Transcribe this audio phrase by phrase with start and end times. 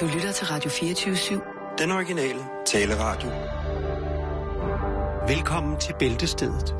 [0.00, 1.76] Du lytter til Radio 24-7.
[1.78, 3.30] Den originale taleradio.
[5.28, 6.74] Velkommen til Bæltestedet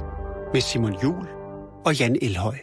[0.53, 1.27] med Simon Jul
[1.85, 2.57] og Jan Elhøj.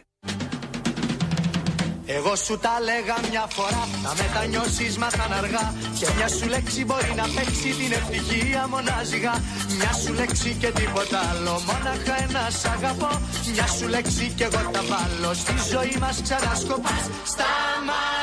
[2.08, 6.85] Εγώ σου τα λέγα μια φορά Να μετανιώσεις μας θα αργά Και μια σου λέξη
[6.85, 9.33] μπορεί να παίξει την ευτυχία μονάζιγα
[9.78, 13.22] Μια σου λέξη και τίποτα άλλο Μόναχα ένα σ' αγαπώ
[13.54, 18.23] Μια σου λέξη και εγώ τα βάλω Στη ζωή μας ξανασκοπάς Σταματά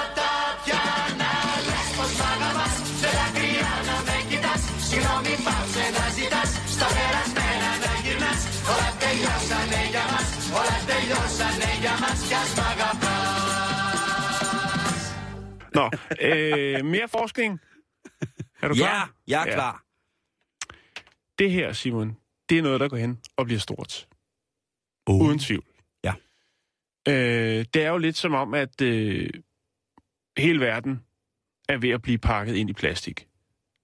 [15.75, 17.61] Nå, øh, mere forskning.
[18.63, 19.15] Er du Ja, klar?
[19.27, 19.85] jeg er klar.
[21.39, 22.17] Det her, Simon,
[22.49, 24.09] det er noget, der går hen og bliver stort.
[25.11, 25.21] Uh.
[25.27, 25.65] Uden tvivl.
[26.05, 26.13] Ja.
[27.09, 29.31] Øh, det er jo lidt som om, at øh,
[30.39, 31.01] hele verden
[31.69, 33.27] er ved at blive pakket ind i plastik.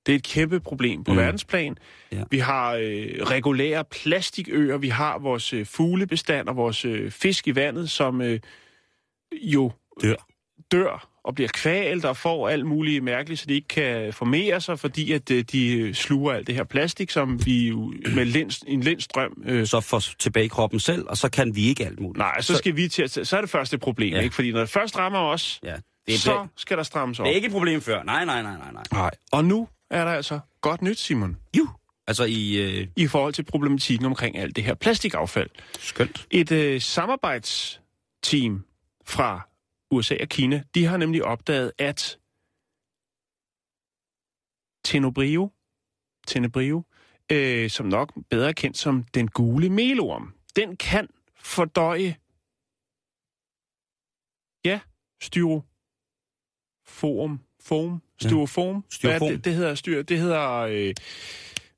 [0.06, 1.18] Det er et kæmpe problem på mm.
[1.18, 1.78] verdensplan.
[2.12, 2.24] Ja.
[2.30, 7.54] Vi har øh, regulære plastikøer, vi har vores øh, fuglebestand og vores øh, fisk i
[7.54, 8.40] vandet, som øh,
[9.32, 10.26] jo Dør.
[10.72, 14.78] dør og bliver kvalt og får alt muligt mærkeligt, så de ikke kan formere sig,
[14.78, 17.70] fordi at øh, de sluger alt det her plastik, som vi
[18.14, 19.42] med lind, en lindstrøm...
[19.46, 22.18] Øh, Så får tilbage i kroppen selv, og så kan vi ikke alt muligt.
[22.18, 23.10] nej, så skal vi til at...
[23.10, 24.20] Så er det første problem, ja.
[24.20, 24.34] ikke?
[24.34, 25.74] Fordi når det først rammer os, Ja,
[26.06, 27.24] det er, så skal der strammes op.
[27.26, 28.02] det er ikke et problem før.
[28.02, 28.82] Nej, nej, nej, nej, nej.
[28.92, 29.10] Nej.
[29.32, 31.68] Og nu er der altså godt nyt, Simon, Jo.
[32.08, 32.56] Altså i...
[32.56, 35.50] Øh, i forhold til problematikken omkring alt det her plastikaffald.
[35.80, 36.26] skønt.
[36.30, 38.64] Et øh, samarbejdsteam
[39.06, 39.48] fra
[39.90, 42.18] USA og Kina, de har nemlig opdaget, at
[44.84, 45.50] Tenebrio,
[46.26, 46.82] Tenebrio
[47.32, 52.16] øh, som nok bedre kendt som den gule melorm, den kan fordøje,
[54.64, 54.80] ja,
[55.22, 55.62] styro,
[56.86, 58.84] forum, foam, styrofoam.
[58.90, 59.28] Styrofoam.
[59.28, 60.94] Hvad det, det hedder, styr, det hedder, øh,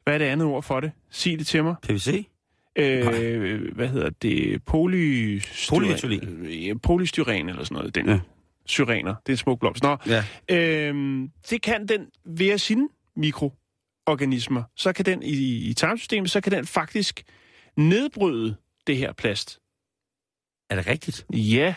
[0.05, 0.93] hvad er det andet ord for det?
[1.11, 1.77] Sig det til mig.
[1.83, 2.29] PVC?
[2.79, 4.65] Øh, hvad hedder det?
[4.65, 5.83] Polystyren.
[5.83, 6.47] Polyethylen.
[6.71, 7.95] Øh, Polystyren eller sådan noget.
[7.95, 8.21] Den Ja.
[8.67, 9.15] syrener.
[9.27, 9.83] Det er en smuk blomst.
[9.83, 10.25] Nå, Ja.
[10.51, 14.63] øhm, det kan den ved sine mikroorganismer.
[14.77, 17.23] Så kan den i, i tarmsystemet, så kan den faktisk
[17.77, 18.57] nedbryde
[18.87, 19.59] det her plast.
[20.71, 21.27] Er det rigtigt?
[21.35, 21.75] Ja,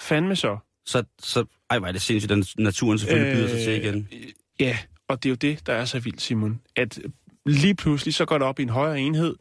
[0.00, 0.58] fandme så.
[0.86, 4.08] Så, så ej, hvor er det sindssygt, at naturen selvfølgelig byder sig til igen.
[4.12, 4.20] Øh,
[4.60, 4.78] Ja,
[5.08, 6.60] og det er jo det, der er så vildt, Simon.
[6.76, 6.98] At
[7.46, 9.36] lige pludselig så går det op i en højere enhed,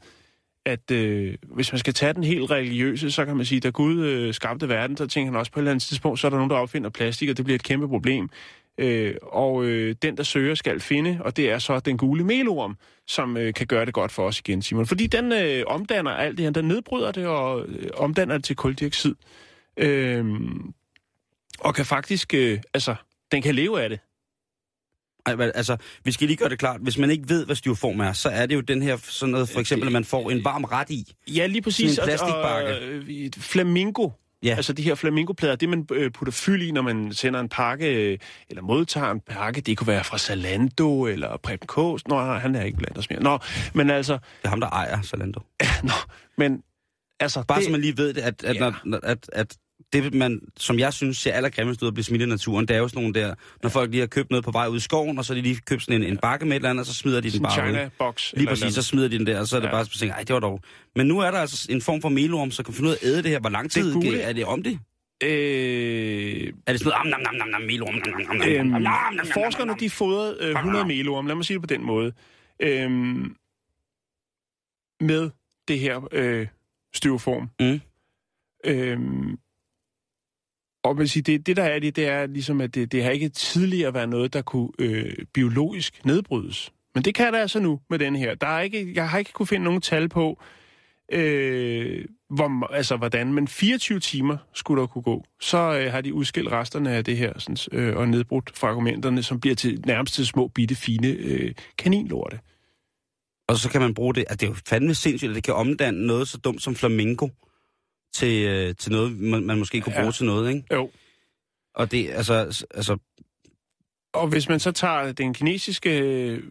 [0.66, 4.06] at øh, hvis man skal tage den helt religiøse, så kan man sige, da Gud
[4.06, 6.38] øh, skabte verden, så tænker han også på et eller andet tidspunkt, så er der
[6.38, 8.30] nogen, der opfinder plastik, og det bliver et kæmpe problem.
[8.78, 12.78] Øh, og øh, den, der søger, skal finde, og det er så den gule melorm,
[13.08, 14.86] som øh, kan gøre det godt for os igen, Simon.
[14.86, 18.56] Fordi den øh, omdanner alt det her, den nedbryder det og øh, omdanner det til
[18.56, 19.16] koldioxid.
[19.78, 20.26] Øh,
[21.60, 22.96] og kan faktisk, øh, altså,
[23.32, 24.00] den kan leve af det.
[25.26, 26.82] Ej, hvad- altså, vi skal lige gøre det klart.
[26.82, 29.50] Hvis man ikke ved, hvad styroform er, så er det jo den her, sådan noget,
[29.50, 31.14] for eksempel, at man får en varm ret i.
[31.28, 31.96] Ja, lige præcis.
[31.96, 32.76] Sådan en Og- plastikbakke.
[32.76, 34.10] Og, øh, et flamingo.
[34.44, 34.56] Ja.
[34.56, 38.12] Altså de her flamingoplader, det man øh, putter fyld i, når man sender en pakke,
[38.12, 38.18] øh,
[38.50, 42.08] eller modtager en pakke, det kunne være fra Zalando eller Preben Kås.
[42.08, 43.24] Nå, han er ikke blandt os mere.
[43.24, 43.40] Nå,
[43.74, 45.40] men altså, Det er ham, der ejer Zalando.
[45.84, 45.92] nå,
[46.38, 46.62] men
[47.20, 47.44] altså...
[47.48, 48.72] Bare det, så man lige ved det, at, at, Ja.
[48.86, 49.56] når, at, at
[49.94, 52.80] det, man, som jeg synes ser allergrimmest ud at blive smidt i naturen, det er
[52.80, 55.18] jo sådan nogle der, når folk lige har købt noget på vej ud i skoven,
[55.18, 56.86] og så har de lige købt sådan en, en bakke med et eller andet, og
[56.86, 57.74] så smider de den bare ud.
[57.74, 58.34] China-box.
[58.34, 59.72] Lige præcis, så smider de den der, og så er det Ja.
[59.74, 60.62] bare sådan, ej, det var dog.
[60.96, 63.08] Men nu er der altså en form for melorm, så kan finde ud af at
[63.08, 63.40] æde det her.
[63.40, 64.80] Hvor lang tid gule- er det om det?
[65.24, 68.48] Øh, Er det sådan noget, am, nam, nam, nam, nam, melorm, nam, nam, nam, nam,
[68.50, 71.62] øhm, nam, nam, nam, nam, forskerne, de fodrede øh, 100 melorm, lad mig sige det
[71.62, 72.14] på den måde,
[72.60, 73.36] øhm,
[75.02, 75.30] med
[75.68, 76.48] det her øh,
[76.94, 77.50] styroform.
[77.60, 77.82] Mm.
[78.66, 79.38] Øhm,
[80.86, 83.12] og man siger, det, det der er det, det er ligesom, at det, det har
[83.12, 86.72] ikke tidligere været noget, der kunne øh, biologisk nedbrydes.
[86.96, 88.36] Men det kan der altså nu med den her.
[88.36, 90.42] Der er ikke, jeg har ikke kunne finde nogen tal på,
[91.12, 95.24] øh, hvor, altså hvordan, men 24 timer skulle der kunne gå.
[95.42, 99.40] Så øh, har de udskilt resterne af det her sådan, øh, og nedbrudt fragmenterne, som
[99.40, 102.40] bliver til nærmest til små, bitte, fine øh, kaninlorte.
[103.48, 105.54] Og så kan man bruge det, at det er jo fandme sindssygt, at det kan
[105.54, 107.28] omdanne noget så dumt som flamingo
[108.16, 110.02] til, øh, til noget, man, man måske kunne Ja.
[110.02, 110.64] bruge til noget, ikke?
[110.74, 110.92] Jo.
[111.76, 112.98] Og det, altså, altså
[114.14, 116.44] Og hvis man så tager den kinesiske øh,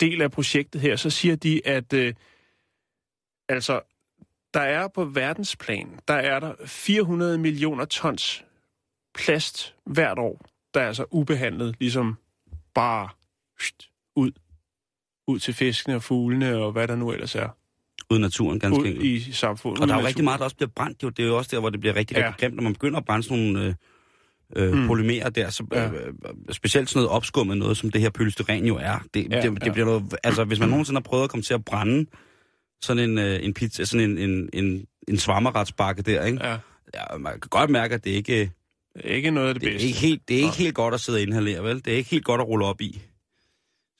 [0.00, 2.14] del af projektet her, så siger de, at øh,
[3.48, 3.80] altså,
[4.54, 8.44] der er på verdensplan, der er der 400 millioner tons
[9.14, 10.40] plast hvert år,
[10.74, 12.16] der er altså ubehandlet, ligesom
[12.74, 13.08] bare
[13.58, 14.30] pst, ud,
[15.26, 17.48] ud til fiskene og fuglene og hvad der nu ellers er,
[18.10, 19.04] ud i naturen, ganske ud enkelt.
[19.04, 19.82] i samfundet.
[19.82, 21.02] Og der er jo rigtig meget, der også bliver brændt.
[21.02, 21.08] Jo.
[21.08, 22.26] Det er jo også der, hvor det bliver rigtig, Ja.
[22.26, 23.74] rigtig grimt, når man begynder at brænde sådan nogle,
[24.56, 24.86] øh, øh, mm.
[24.86, 25.86] polymerer der, så, Ja.
[25.86, 26.10] øh, øh,
[26.52, 29.04] specielt sådan noget opskummet noget, som det her polystyren jo er.
[29.14, 29.72] Det, Ja, det, det ja.
[29.72, 32.06] bliver noget, altså hvis man nogensinde har prøvet at komme til at brænde
[32.82, 36.46] sådan en, øh, en pizza, sådan en, en, en, en svammeretsbakke der, ikke?
[36.46, 36.56] Ja.
[36.94, 38.32] Ja, man kan godt mærke, at det ikke,
[38.96, 39.86] Det er ikke noget af det, det er bedste.
[39.88, 41.84] ikke helt, det er ikke helt godt at sidde og inhalere, vel?
[41.84, 43.00] Det er ikke helt godt at rulle op i.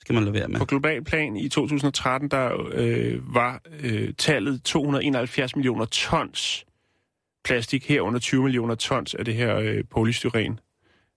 [0.01, 0.59] Skal man lade være med.
[0.59, 6.65] På global plan i 2013, der øh, var øh, tallet 271 millioner tons
[7.43, 10.59] plastik, herunder 20 millioner tons af det her øh, polystyren.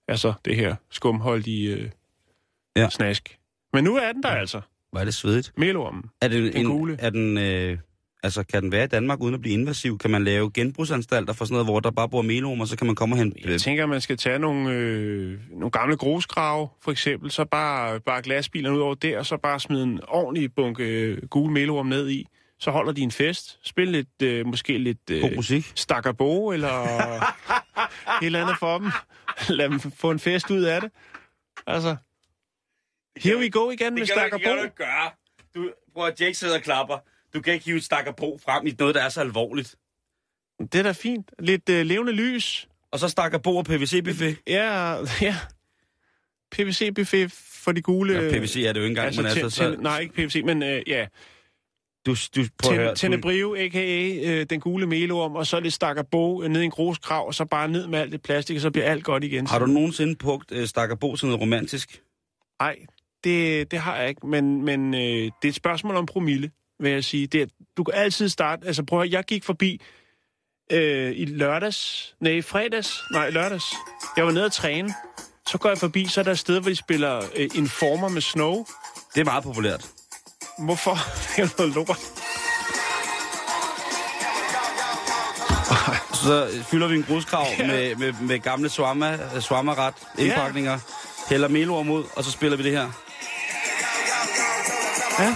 [0.07, 1.89] Altså det her skumholdige øh,
[2.75, 2.81] Ja.
[2.81, 2.89] ja.
[2.89, 3.37] snask.
[3.73, 4.61] Men nu er den der altså.
[4.91, 5.53] Hvor er det svedigt.
[5.57, 6.03] Melormen.
[6.21, 6.97] Er det Den en, gule.
[6.99, 7.77] Er den, øh,
[8.25, 9.97] altså, kan den være i Danmark uden at blive invasiv?
[9.97, 12.87] Kan man lave genbrugsanstalter for sådan noget, hvor der bare bor melomer, og så kan
[12.87, 13.51] man komme hente...
[13.51, 18.21] Jeg tænker, man skal tage nogle, øh, nogle gamle grusgrave, for eksempel, så bare, bare
[18.21, 22.09] glasbilerne ud over der, og så bare smide en ordentlig bunke øh, gule melorm ned
[22.09, 22.27] i.
[22.59, 23.59] Så holder de en fest.
[23.63, 25.71] Spil lidt, øh, måske lidt øh, God musik.
[25.75, 26.83] stakkerbo, eller
[28.21, 28.91] et eller andet for dem.
[29.49, 30.91] Lad dem få en fest ud af det.
[31.67, 31.95] Altså,
[33.17, 34.43] here we go igen med stakkerbo.
[34.75, 35.09] gøre.
[35.55, 36.97] Du, prøv at Jake sidder og klapper.
[37.35, 39.75] Du kan ikke hive et stakkerbro frem i noget, der er så alvorligt.
[40.59, 41.31] Det er da fint.
[41.39, 42.67] Lidt øh, levende lys.
[42.91, 44.37] Og så stakkerbo og PVC-buffet.
[44.47, 45.35] Ja, ja.
[46.51, 48.13] PVC-buffet for de gule...
[48.13, 50.63] Ja, PVC er det jo ikke engang, Altså, men altså, Så, nej, ikke PVC, men
[50.63, 51.07] øh, ja.
[52.05, 52.87] du, du, prøv at høre.
[52.87, 54.11] Ten, Tenebrive, a.k.a.
[54.23, 57.45] Øh, den gule melorm, og så lidt stakkerbo øh, ned i en grusgrav, og så
[57.45, 59.47] bare ned med alt det plastik, og så bliver alt godt igen.
[59.47, 62.01] Har du nogensinde pugt øh, stakkerbo til noget romantisk?
[62.59, 62.77] Nej,
[63.23, 66.91] det, det har jeg ikke, men, men øh, det er et spørgsmål om promille, vil
[66.91, 67.27] jeg sige.
[67.27, 67.45] Det, er-
[67.77, 68.67] du kan altid starte...
[68.67, 69.81] Altså prøv at høre, jeg gik forbi
[70.71, 72.13] øh, i lørdags...
[72.19, 72.99] Nej, fredags.
[73.11, 73.65] Nej, lørdags.
[74.17, 74.93] Jeg var nede at træne.
[75.49, 78.21] Så går jeg forbi, så er der et sted, hvor de spiller øh, Informer med
[78.21, 78.65] Snow.
[79.15, 79.89] Det er meget populært.
[80.59, 80.97] Hvorfor?
[81.35, 81.99] Det er noget lort.
[86.25, 87.67] Så fylder vi en gruskrav Ja.
[87.67, 90.79] med, med, med gamle swamma, swammerret indpakninger,
[91.29, 92.91] hælder melorm ud, og så spiller vi det her.
[95.19, 95.35] Ja.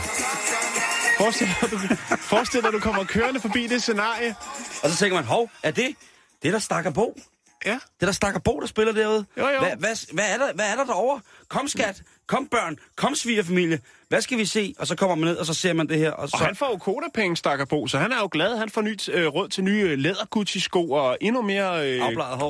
[1.20, 1.78] Forestil dig, du,
[2.18, 4.36] forestil dig, du kommer kørende forbi det scenarie.
[4.84, 5.96] Og så tænker man, hov, er det?
[6.42, 7.20] Det er der stakker bo.
[7.66, 7.72] Ja.
[7.74, 9.26] Det er der stakker bo, der spiller derude.
[9.38, 9.60] Jo, jo.
[9.60, 11.22] Hvad, hvad, hvad, er der, hvad er der derovre?
[11.48, 13.80] Kom skat, kom børn, kom svigerfamilie.
[14.10, 14.76] Hvad skal vi se?
[14.80, 16.12] Og så kommer man ned, og så ser man det her.
[16.12, 18.58] Og så, Og han får jo kodapenge, stakker på, så han er jo glad.
[18.58, 22.02] Han får nyt øh, råd til nye lædergucci-sko og endnu mere øh,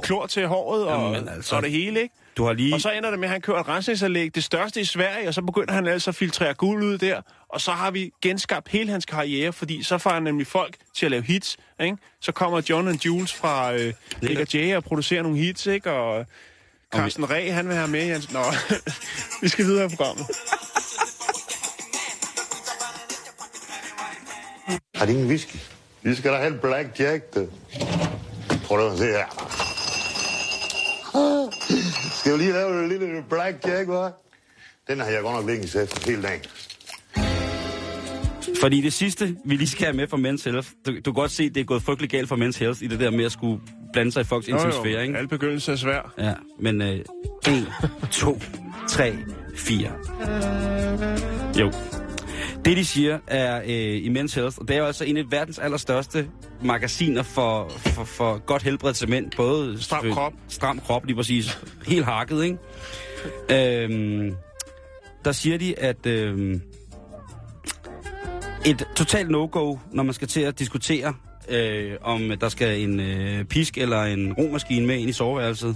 [0.02, 1.56] klor til håret og, Jamen, altså.
[1.56, 2.16] og det hele, ikke?
[2.40, 2.74] Du har lige...
[2.74, 5.34] Og så ender det med, at han kører et rensningsanlæg, det største i Sverige, og
[5.34, 8.92] så begynder han altså at filtrere guld ud der, og så har vi genskabt hele
[8.92, 11.98] hans karriere, fordi så får han nemlig folk til at lave hits, ikke?
[12.22, 15.92] Så kommer John and Jules fra øh, Nick og Jay og producerer nogle hits, ikke?
[15.92, 16.26] Og
[16.94, 18.34] Carsten Reh, han vil have med i hans...
[18.34, 18.44] Nå,
[19.42, 20.26] vi skal videre i programmet.
[24.96, 25.56] Har de ingen whisky?
[26.02, 27.48] Vi skal da have en Black Jack, du.
[28.66, 29.26] Prøv at se her.
[32.20, 34.26] Skal vi lige lave en lille Black Jack, hva'?
[34.88, 36.42] Den har jeg godt nok liggende efter hele dagen.
[38.62, 41.32] Fordi det sidste, vi lige skal have med for Men's Health, du, du kan godt
[41.32, 43.62] se, det er gået frygtelig galt for Men's Health i det der med at skulle
[43.94, 45.18] blande sig i folks intimsfære, ikke?
[45.18, 46.14] alle begyndelser er svær.
[46.18, 47.06] Ja, men øh, 1,
[48.12, 48.42] 2,
[48.90, 49.16] 3,
[49.56, 49.92] 4.
[51.60, 51.72] Jo.
[52.66, 55.24] Det, de siger, er øh, i Men's Health, og det er jo altså en af
[55.30, 56.30] verdens allerstørste
[56.64, 59.32] magasiner for, for, for godt helbredt mænd.
[59.38, 60.34] Både Stram krop.
[60.48, 61.60] Stram krop, lige præcis.
[61.88, 62.58] Helt hakket, ikke?
[63.84, 64.36] Øhm,
[65.26, 66.62] der siger de, at øhm,
[68.66, 71.14] et totalt no-go, når man skal til at diskutere,
[71.50, 75.76] øh, om der skal en øh, pisk eller en romaskine med ind i soveværelset,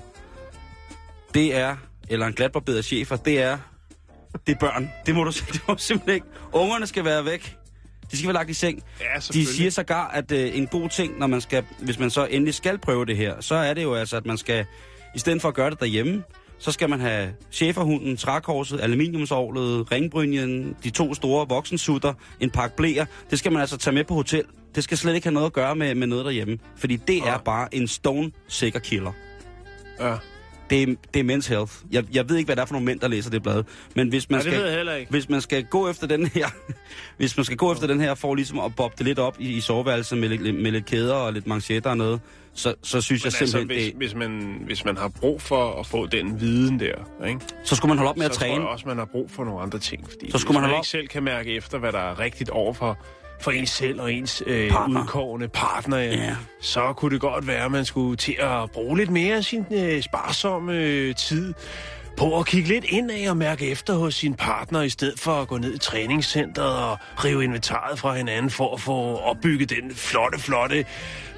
[1.34, 1.76] det er,
[2.10, 3.58] eller en glatbarberet chefer, det er,
[4.48, 4.92] det er børn.
[5.06, 6.28] Det må du, det må du simpelthen ikke.
[6.52, 7.56] Ungerne skal være væk.
[8.12, 8.84] De skal være lagt i seng.
[9.00, 12.26] Ja, De siger sågar, at øh, en god ting, når man skal, hvis man så
[12.26, 14.66] endelig skal prøve det her, så er det jo altså, at man skal,
[15.16, 16.24] i stedet for at gøre det derhjemme,
[16.60, 23.06] så skal man have cheferhunden, trækorset, aluminiumsovlet, ringbrynjen, de to store voksensutter, en pakke blæer.
[23.30, 24.44] Det skal man altså tage med på hotel.
[24.76, 26.60] Det skal slet ikke have noget at gøre med, med noget derhjemme.
[26.76, 29.12] Fordi det er bare en stone sikker killer.
[30.00, 30.16] Ja.
[30.74, 31.74] Det er, det er men's health.
[31.92, 33.64] Jeg, jeg ved ikke, hvad det er for nogle mænd, der læser det blad.
[33.96, 35.12] Men hvis man, det skal, ikke.
[35.12, 36.48] hvis man skal gå efter den her,
[37.18, 39.50] hvis man skal gå efter den her, for ligesom at bobbe det lidt op i,
[39.50, 42.22] i soveværelset med, lidt- med lidt kæder og lidt manchetter og noget,
[42.54, 45.42] så, så synes Men jeg altså, simpelthen, hvis, det, hvis, man, hvis man har brug
[45.42, 47.40] for at få den viden der, ikke?
[47.64, 48.62] så skulle man holde op med så at tror træne.
[48.62, 50.10] jeg også, man har brug for nogle andre ting.
[50.10, 52.50] Fordi Så skulle man holde ikke op- selv kan mærke efter, hvad der er rigtigt
[52.50, 52.98] over for,
[53.44, 55.02] for ens selv og ens øh, Partner.
[55.02, 56.36] udkårende partner, ja.
[56.62, 59.66] Så kunne det godt være, at man skulle til at bruge lidt mere af sin
[59.72, 61.54] øh, sparsomme øh, tid
[62.18, 65.48] på at kigge lidt indad og mærke efter hos sin partner, i stedet for at
[65.48, 70.40] gå ned i træningscenteret og rive inventaret fra hinanden for at få opbygget den flotte,
[70.40, 70.86] flotte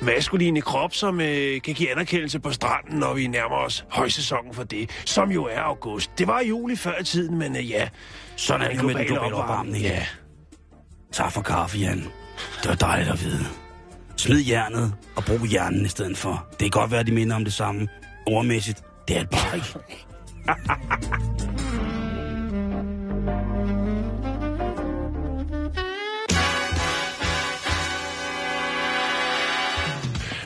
[0.02, 4.64] maskuline krop, som øh, kan give anerkendelse på stranden, når vi nærmer os højsæsonen for
[4.64, 6.12] det, som jo er august.
[6.18, 7.90] Det var juli før i tiden, men øh, ja,
[8.36, 9.84] Sådan er det jo med den globale opvarmning.
[9.84, 10.06] Ja.
[11.16, 12.00] Tak for kaffe, Jan.
[12.62, 13.46] Det var dejligt at vide.
[14.18, 16.48] Smid jernet og brug hjernen i stedet for.
[16.52, 17.88] Det kan godt være, at de minder om det samme.
[18.28, 19.68] Ordmæssigt, det er det bare ikke.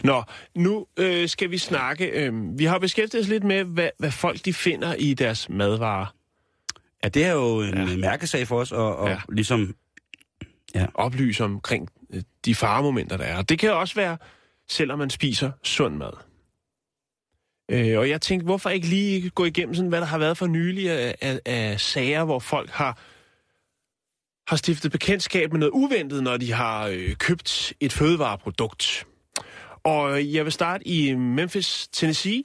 [0.03, 0.23] Nå,
[0.55, 2.05] nu øh, skal vi snakke.
[2.05, 6.15] Øh, vi har beskæftiget os lidt med, hvad, hvad folk de finder i deres madvarer.
[7.03, 7.97] Ja, det er jo en ja.
[7.97, 9.17] mærkesag for os, og, og Ja
[10.75, 10.85] ja.
[10.93, 13.38] Oplyse omkring øh, de faremomenter, der er.
[13.38, 14.17] Og det kan også være,
[14.69, 16.11] selvom man spiser sund mad.
[17.71, 20.47] Øh, og jeg tænkte, hvorfor ikke lige gå igennem, sådan, hvad der har været for
[20.47, 22.99] nylig af, af, af sager, hvor folk har,
[24.49, 29.05] har stiftet bekendtskab med noget uventet, når de har øh, købt et fødevareprodukt.
[29.83, 32.43] Og jeg vil starte i Memphis, Tennessee.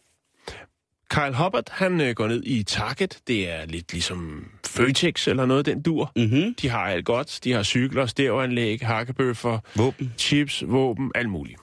[1.14, 3.18] Kyle Hubbard, han øh, går ned i Target.
[3.26, 6.12] Det er lidt ligesom Føtex eller noget den dur.
[6.16, 6.54] Mm-hmm.
[6.54, 7.40] De har alt godt.
[7.44, 10.12] De har cykler, stereoanlæg, hakkebøffer, Våben.
[10.18, 11.58] chips, våben, alt muligt.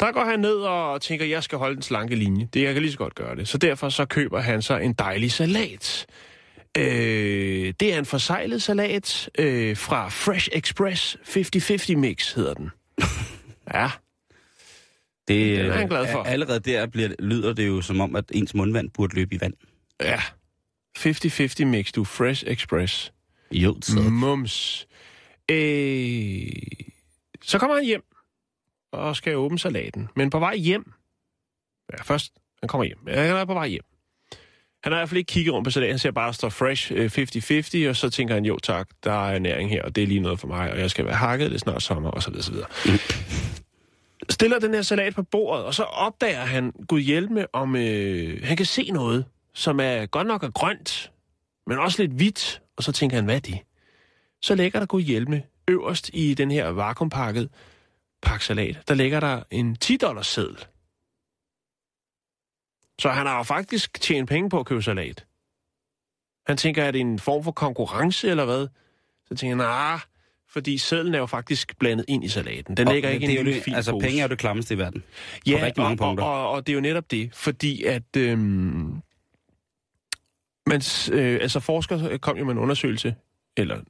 [0.00, 2.48] Der går han ned og tænker, jeg skal holde den slanke linje.
[2.54, 3.48] Det jeg kan lige så godt gøre det.
[3.48, 6.06] Så derfor så køber han sig en dejlig salat.
[6.78, 11.16] Øh, det er en forsejlet salat øh, fra Fresh Express
[11.92, 12.70] 50-50 Mix, hedder den.
[13.74, 13.90] Ja,
[15.28, 16.22] Det, Den er han øh, glad for.
[16.22, 19.54] Allerede der bliver, lyder det jo som om, at ens mundvand burde løbe i vand.
[20.00, 20.20] ja.
[20.98, 22.04] 50-50 Mix, du.
[22.04, 23.12] Fresh Express.
[23.52, 24.00] Jo, så.
[24.00, 24.86] Mums.
[25.50, 26.46] Øh,
[27.42, 28.02] så kommer han hjem
[28.92, 30.08] og skal åbne salaten.
[30.16, 30.92] Men på vej hjem...
[31.92, 32.98] Ja, først, han kommer hjem.
[33.06, 33.82] Ja, han er på vej hjem.
[34.84, 35.92] Han har i hvert fald ikke kigget rundt på salaten.
[35.92, 37.10] Han ser bare, at der står fresh øh,
[37.86, 40.20] 50-50, og så tænker han, jo tak, der er næring her, og det er lige
[40.20, 42.44] noget for mig, og jeg skal være hakket, det er snart sommer, og så videre,
[42.44, 42.68] så videre.
[44.30, 48.56] Stiller den her salat på bordet, og så opdager han, Gud hjælpe om øh, han
[48.56, 51.12] kan se noget, som er godt nok er grønt,
[51.66, 53.58] men også lidt hvidt, og så tænker han, hvad er det?
[54.42, 57.50] så ligger der Gud hjælpe øverst i den her vakuumpakket
[58.22, 60.64] pakke salat, der ligger der en 10 dollars seddel.
[62.98, 65.26] Så han har jo faktisk tjent penge på at købe salat.
[66.46, 68.68] Han tænker, er det en form for konkurrence eller hvad?
[69.28, 70.00] Så tænker han, nej,
[70.52, 72.76] fordi sedlen er jo faktisk blandet ind i salaten.
[72.76, 74.06] Den ligger Og ikke i en lille fin Altså, pose.
[74.06, 75.02] penge er jo det klammeste i verden.
[75.46, 76.24] Ja, rigtig mange og, punkter.
[76.24, 78.16] Og, og, og det er jo netop det, fordi at...
[78.16, 79.02] Øhm,
[80.66, 83.14] man, øh, altså forskere kom jo med en undersøgelse,
[83.56, 83.84] eller en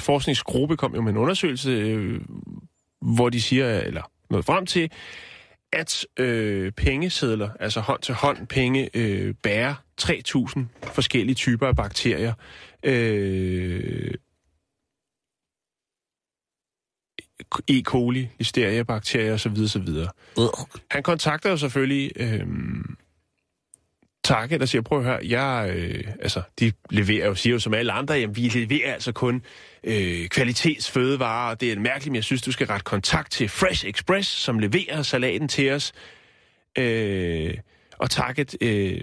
[0.00, 2.20] forskningsgruppe kom jo med en undersøgelse, øh,
[3.00, 4.90] hvor de siger, eller noget frem til,
[5.72, 10.60] at øh, pengesedler, altså hånd til hånd penge, øh, bærer 3.000
[10.92, 12.32] forskellige typer af bakterier.
[12.82, 14.14] Øh,
[17.68, 17.82] E.
[17.82, 19.52] coli, listeria-bakterier osv.
[19.64, 19.88] osv.
[20.90, 22.46] Han kontakter jo selvfølgelig øh,
[24.28, 27.74] Target og siger, prøv at høre, jeg, øh, altså, de leverer jo, siger jo som
[27.74, 29.42] alle andre, jamen, vi leverer altså kun
[29.84, 33.86] øh, kvalitetsfødevarer, og det er mærkeligt, men jeg synes, du skal rette kontakt til Fresh
[33.86, 35.92] Express, som leverer salaten til os.
[36.78, 37.54] Øh,
[37.98, 39.00] og Target øh,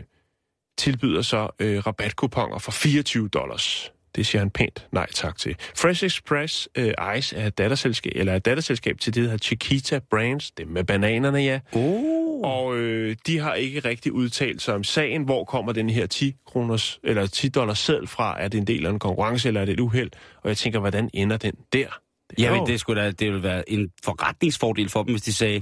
[0.77, 3.91] tilbyder så øh, rabatkuponer for 24 dollars.
[4.15, 5.55] Det siger han pænt nej tak til.
[5.75, 9.43] Fresh Express øh, Ice er et datterselskab, eller er et datterselskab til det, der hedder
[9.43, 10.51] Chiquita Brands.
[10.51, 11.60] Det med bananerne, ja.
[11.74, 12.41] Oh.
[12.43, 15.24] Og øh, de har ikke rigtig udtalt sig om sagen.
[15.24, 18.41] Hvor kommer den her 10 kroners, eller 10 dollars seddel fra?
[18.41, 20.12] Er det en del af en konkurrence, eller er det et uheld?
[20.43, 21.88] Og jeg tænker, hvordan ender den der?
[22.29, 25.62] Det jo- det, skulle da, det ville være en forretningsfordel for dem, hvis de sagde,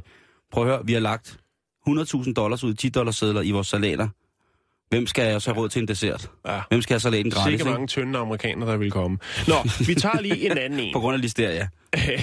[0.51, 1.37] prøv at høre, vi har lagt
[1.89, 4.07] 100.000 dollars ud i 10 dollars sedler i vores salater.
[4.93, 6.31] Hvem skal jeg så have råd til en dessert?
[6.47, 6.61] Ja.
[6.69, 7.43] Hvem skal have salaten gratis?
[7.43, 7.71] Sikke ikke?
[7.71, 9.17] mange tynde amerikanere, der vil komme.
[9.47, 9.55] Nå,
[9.87, 10.93] vi tager lige en anden en.
[10.95, 11.67] På grund af listeria.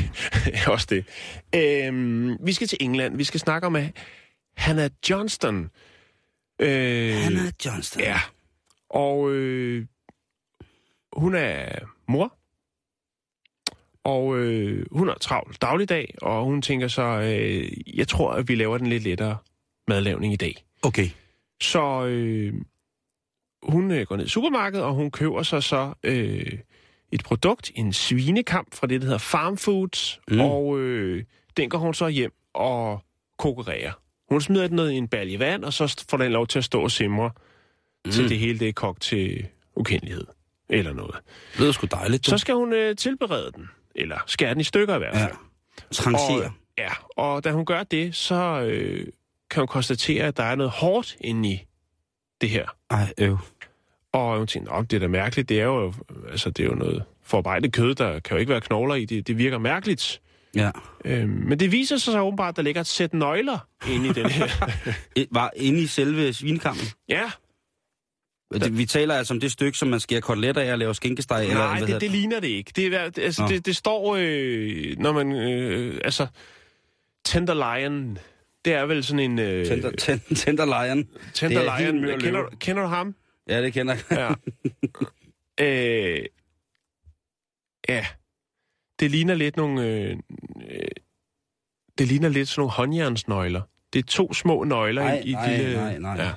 [0.73, 1.05] Også det.
[1.55, 3.17] Øhm, vi skal til England.
[3.17, 3.77] Vi skal snakke om
[4.57, 5.71] Hannah Johnston.
[6.61, 8.03] Øh, Hannah Johnston.
[8.03, 8.21] Ja.
[8.91, 9.87] Og øh,
[11.13, 11.69] hun er
[12.09, 12.37] mor.
[14.05, 18.55] Og øh, hun har travlt dagligdag, og hun tænker så, øh, jeg tror, at vi
[18.55, 19.37] laver den lidt lettere
[19.89, 20.65] madlavning i dag.
[20.83, 21.09] Okay.
[21.61, 22.55] Så øh,
[23.63, 26.53] hun øh, går ned i supermarkedet, og hun køber sig så øh,
[27.13, 30.41] et produkt, en svinekamp fra det, der hedder Farm Foods, Mm.
[30.41, 31.25] og øh,
[31.57, 33.03] den går hun så hjem og
[33.39, 33.93] konkurrerer.
[34.31, 36.65] Hun smider den ned i en balje vand, og så får den lov til at
[36.65, 37.31] stå og simre,
[38.05, 38.11] mm.
[38.11, 40.27] til det hele det er kogt til ukendelighed.
[40.69, 41.15] Eller noget.
[41.53, 42.27] Det lyder sgu dejligt.
[42.27, 43.69] Så skal hun øh, tilberede den.
[43.95, 45.25] Eller skære den i stykker i hvert ja.
[45.25, 45.35] fald.
[45.93, 46.45] Trancher.
[46.47, 49.07] Og, ja, og da hun gør det, så øh,
[49.51, 51.63] kan hun konstatere, at der er noget hårdt inde i
[52.41, 52.67] det her.
[52.91, 53.39] Ej, øv.
[54.13, 55.93] Og hun tænkte, "Nå, det er da mærkeligt, det er jo,
[56.31, 59.27] altså, det er jo noget forarbejdet kød, der kan jo ikke være knogler i, det,
[59.27, 60.21] det virker mærkeligt.
[60.55, 60.71] Ja.
[61.05, 63.59] Øhm, men det viser sig så åbenbart, at der ligger et sæt nøgler
[63.91, 64.47] inde i den her.
[65.35, 66.85] Var inde i selve svinekammen.
[67.09, 67.31] ja,
[68.55, 71.43] Det, vi taler altså om det stykke, som man skærer koteletter af og laver skinkesteg.
[71.43, 72.73] eller, nej, hvad det, hedder det ligner det ikke.
[72.77, 73.49] Det, er, det- altså, Nå.
[73.49, 76.27] det, det står, øh, når man, øh, altså,
[77.25, 78.19] Tenderlion,
[78.65, 79.39] det er vel sådan en...
[79.39, 81.09] Øh, Tender, ten, tenderlejren.
[81.35, 81.65] Tenderlion.
[81.65, 83.15] Det er helt mør Kender, du- kender du ham?
[83.49, 84.35] Ja, det kender jeg.
[85.61, 85.65] Ja.
[85.67, 86.25] øh,
[87.89, 88.07] ja.
[89.01, 89.87] Det ligner lidt nogle...
[89.87, 90.17] Øh,
[90.71, 90.81] øh,
[91.99, 93.63] det ligner lidt sådan nogle håndjernsnøgler.
[93.93, 95.75] Det er to små nøgler Nej, i, i nej, lille...
[95.75, 96.15] nej, nej.
[96.25, 96.33] Ja.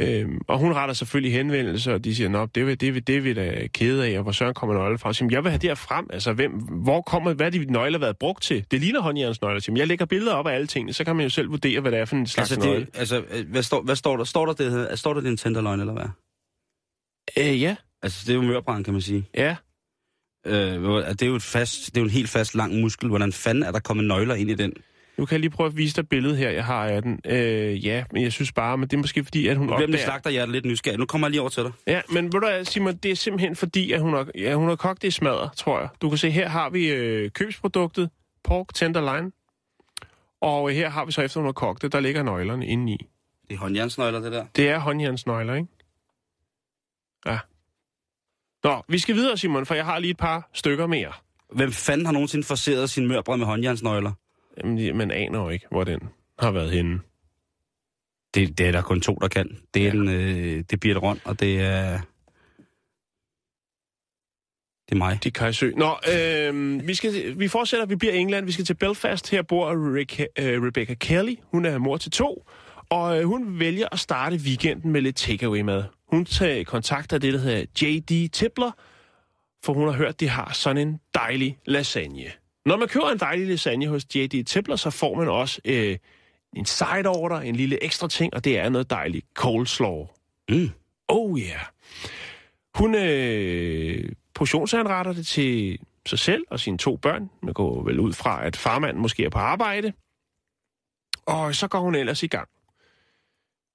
[0.00, 3.32] Øhm, og hun retter selvfølgelig henvendelse, og de siger, Nå, det, det, det er vi
[3.32, 5.12] da kede af, og hvor søren kommer nøgler fra?
[5.12, 6.06] Siger, jeg vil have det her frem.
[6.12, 8.66] Altså, hvem, hvor kommer, hvad er de nøgler været brugt til?
[8.70, 9.60] Det ligner håndjernsnøgler.
[9.60, 11.92] Så, jeg lægger billeder op af alle tingene, så kan man jo selv vurdere, hvad
[11.92, 12.84] det er for en slags Altså, nøgle.
[12.84, 14.24] det, altså øh, hvad, står, hvad står der?
[14.24, 16.08] Står der, det, står der, det en tenderløgn, eller hvad?
[17.38, 19.24] Øh, ja, Altså, det er jo mørbrand, kan man sige.
[19.34, 19.56] ja.
[20.46, 20.54] Øh,
[21.08, 23.08] det er jo et fast, det er jo en helt fast lang muskel.
[23.08, 24.72] Hvordan fanden er der kommet nøgler ind i den?
[25.18, 27.20] Nu kan jeg lige prøve at vise dig billedet her, jeg har af den.
[27.26, 29.86] Øh, ja, men jeg synes bare, men det er måske fordi, at hun Nu bliver
[29.86, 30.04] min opdager...
[30.04, 30.98] slagter jeg lidt nysgerrig.
[30.98, 31.72] Nu kommer jeg lige over til dig.
[31.86, 34.68] Ja, men ved du hvad, Simon, det er simpelthen fordi, at hun har, ja, hun
[34.68, 35.88] har kogt det i smadder, tror jeg.
[36.02, 38.10] Du kan se, her har vi øh, købsproduktet,
[38.44, 39.32] pork tenderloin.
[40.40, 42.92] Og øh, her har vi så, efter hun har kogt det, der ligger nøglerne inde
[42.92, 43.06] i.
[43.48, 44.46] Det er håndjernsnøgler, det der.
[44.56, 45.68] Det er håndjernsnøgler, ikke?
[47.26, 47.38] Ja.
[48.64, 51.12] Nå, vi skal videre, Simon, for jeg har lige et par stykker mere.
[51.52, 54.12] Hvem fanden har nogensinde forseret sin mørbrad med håndjernsnøgler?
[54.58, 56.00] Jamen, man aner jo ikke, hvor den
[56.38, 57.00] har været henne.
[58.34, 59.58] Det, det er der kun to, der kan.
[59.74, 59.90] Det er, Ja.
[59.90, 62.00] den, øh, det er Birte Røn, og det er...
[64.88, 65.18] Det er mig.
[65.24, 65.70] De Kajsø.
[65.76, 68.46] Nå, øh, vi, skal, vi fortsætter, vi bliver i England.
[68.46, 69.30] Vi skal til Belfast.
[69.30, 71.34] Her bor Rebecca, øh, Rebecca Kelly.
[71.42, 72.46] Hun er mor til to.
[72.90, 75.84] Og øh, hun vælger at starte weekenden med lidt takeaway-mad.
[76.08, 78.28] Hun tager kontakt af det, der hedder J.D.
[78.32, 78.70] Tippler,
[79.64, 82.24] for hun har hørt, de har sådan en dejlig lasagne.
[82.68, 84.44] Når man køber en dejlig lasagne hos J.D.
[84.44, 85.96] Tippler, så får man også øh,
[86.56, 90.06] en side order, en lille ekstra ting, og det er noget dejligt coleslaw.
[90.48, 90.70] Mm.
[91.08, 91.60] Oh yeah.
[92.74, 97.30] Hun øh, portionsanretter det til sig selv og sine to børn.
[97.42, 99.92] Man går vel ud fra, at farmanden måske er på arbejde.
[101.26, 102.48] Og så går hun ellers i gang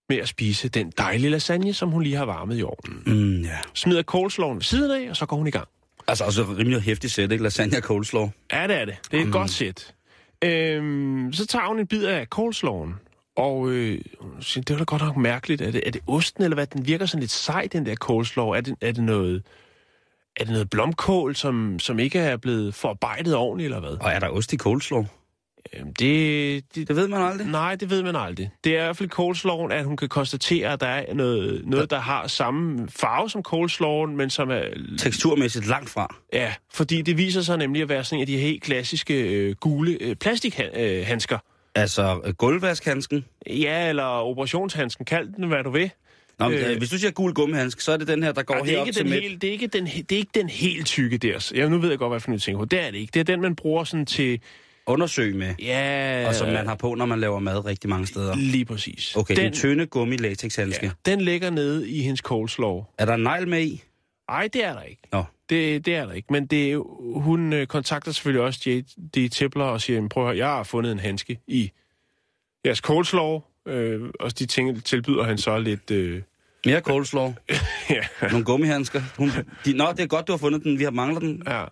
[0.09, 3.03] med at spise den dejlige lasagne, som hun lige har varmet i ovnen.
[3.05, 3.59] Mm, ja.
[3.73, 5.67] Smider coleslawen ved siden af, og så går hun i gang.
[6.07, 7.43] Altså også rimelig hæftigt sæt, ikke?
[7.43, 8.29] Lasagne og coleslaw.
[8.51, 8.95] Ja, det er det.
[9.11, 9.31] Det er et mm.
[9.31, 9.93] godt sæt.
[10.43, 12.95] Øhm, så tager hun en bid af coleslawen,
[13.35, 14.01] og øh,
[14.55, 15.61] det var da godt nok mærkeligt.
[15.61, 16.67] Er det, er det osten, eller hvad?
[16.67, 18.49] Den virker sådan lidt sej, den der coleslaw.
[18.49, 19.43] Er det, er det noget...
[20.39, 23.97] Er det noget blomkål, som, som ikke er blevet forarbejdet ordentligt, eller hvad?
[24.01, 25.05] Og er der ost i coleslaw?
[25.73, 27.47] Øhm, det, det, Det ved man aldrig.
[27.47, 28.51] Nej, det ved man aldrig.
[28.63, 31.89] Det er i hvert fald coleslawen, at hun kan konstatere, at der er noget, noget
[31.89, 34.63] der har samme farve som coleslawen, men som er...
[34.99, 36.15] Teksturmæssigt langt fra.
[36.33, 39.55] Ja, fordi det viser sig nemlig at være sådan en af de helt klassiske øh,
[39.55, 41.37] gule øh, plastikhandsker.
[41.75, 43.25] Altså øh, gulvvaskhandsken.
[43.47, 45.91] Ja, eller operationshandsken, kald den, hvad du vil.
[46.39, 46.71] Nå, men, Øh.
[46.71, 48.69] øh, hvis du siger gul gummihandsk, så er det den her, der går Ej, det,
[48.69, 49.23] er herop ikke til den midt.
[49.23, 51.51] helt, det, er ikke den, det er ikke den helt tykke der.
[51.55, 52.65] Ja, nu ved jeg godt, hvad for en tænker på.
[52.65, 53.11] Det er det ikke.
[53.13, 54.39] Det er den, man bruger sådan til...
[54.87, 55.55] Undersøg med.
[55.59, 56.25] Ja...
[56.27, 58.35] Og som man har på, når man laver mad rigtig mange steder.
[58.35, 59.15] Lige præcis.
[59.15, 60.85] Okay, den, den tynde gummi latexhandske.
[60.85, 62.83] ja, den ligger nede i hendes coleslaw.
[62.97, 63.83] Er der en negl med i?
[64.29, 65.01] Nej, det er der ikke.
[65.11, 65.23] Nå.
[65.49, 66.27] Det, det er der ikke.
[66.31, 66.83] Men det,
[67.15, 69.29] hun øh, kontakter selvfølgelig også J.D.
[69.29, 71.71] Tippler og siger, "Jamen, prøv at høre, jeg har fundet en handske i
[72.65, 73.39] jeres coleslaw.
[73.67, 75.91] Øh, og de ting tilbyder han så lidt...
[75.91, 76.21] Øh,
[76.65, 77.33] Mere coleslaw.
[77.89, 79.01] ja, Nogle gummihandsker.
[79.17, 79.29] Hun,
[79.65, 80.79] de, nå, det er godt, du har fundet den.
[80.79, 81.43] Vi har manglet den.
[81.47, 81.65] ja.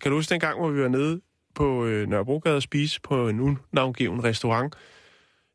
[0.00, 1.20] Kan du huske den gang, hvor vi var nede
[1.58, 4.74] på øh, Nørrebrogade og spise på en unavngiven restaurant?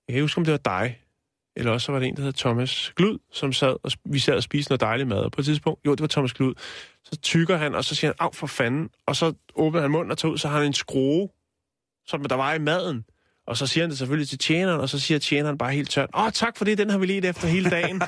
[0.08, 1.00] Jeg kan huske, om det var dig,
[1.56, 4.36] eller også så var det en, der hed Thomas Glud, som sad og, vi sad
[4.36, 5.18] og spiste noget dejligt mad.
[5.18, 6.54] Og på et tidspunkt, jo, det var Thomas Glud,
[7.04, 10.12] så tykker han, og så siger han, af for fanden, og så åbner han munden
[10.12, 11.30] og tager ud, så har han en skrue,
[12.06, 13.06] som der var i maden.
[13.48, 16.10] Og så siger han det selvfølgelig til tjeneren, og så siger tjeneren bare helt tørt,
[16.18, 18.02] åh, tak for det, den har vi let efter hele dagen.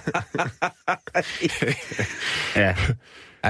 [2.55, 2.75] Ja.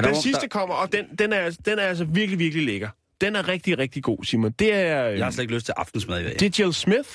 [0.04, 2.90] Den sidste kommer, og den, den, er, den er altså virkelig, virkelig lækker.
[3.26, 4.52] Den er rigtig, rigtig god, Simon.
[4.52, 6.34] Det er, øh, Jeg har slet ikke lyst til aftensmad i dag.
[6.40, 7.10] det er Jill Smith.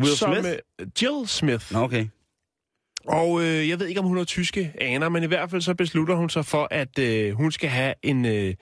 [0.00, 0.48] Will som, Smith?
[0.80, 1.72] øh, Jill Smith.
[1.72, 2.06] Nå, okay.
[3.06, 5.74] Og øh, jeg ved ikke, om hun har tyske aner, men i hvert fald så
[5.74, 8.54] beslutter hun sig for, at øh, hun skal have en, øh,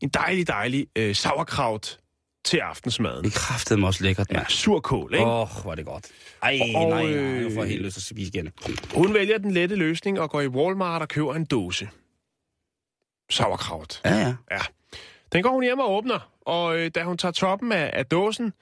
[0.00, 1.98] en dejlig, dejlig øh, sauerkraut
[2.44, 3.24] til aftensmaden.
[3.24, 4.46] Det kræftede mig også lækkert, Ja, mand.
[4.48, 5.26] surkål, ikke?
[5.26, 6.06] Åh, oh, hvor er det godt.
[6.42, 8.48] Ej, Og, nej, nej, øh, nu får jeg helt lyst til at spise igen.
[8.94, 11.88] Hun vælger den lette løsning og går i Walmart og køber en dåse.
[13.30, 14.00] Sauerkraut.
[14.04, 14.34] Ja, ja.
[14.50, 14.58] Ja.
[15.32, 18.52] Den går hun hjem og åbner, og øh, da hun tager toppen af, af dåsen,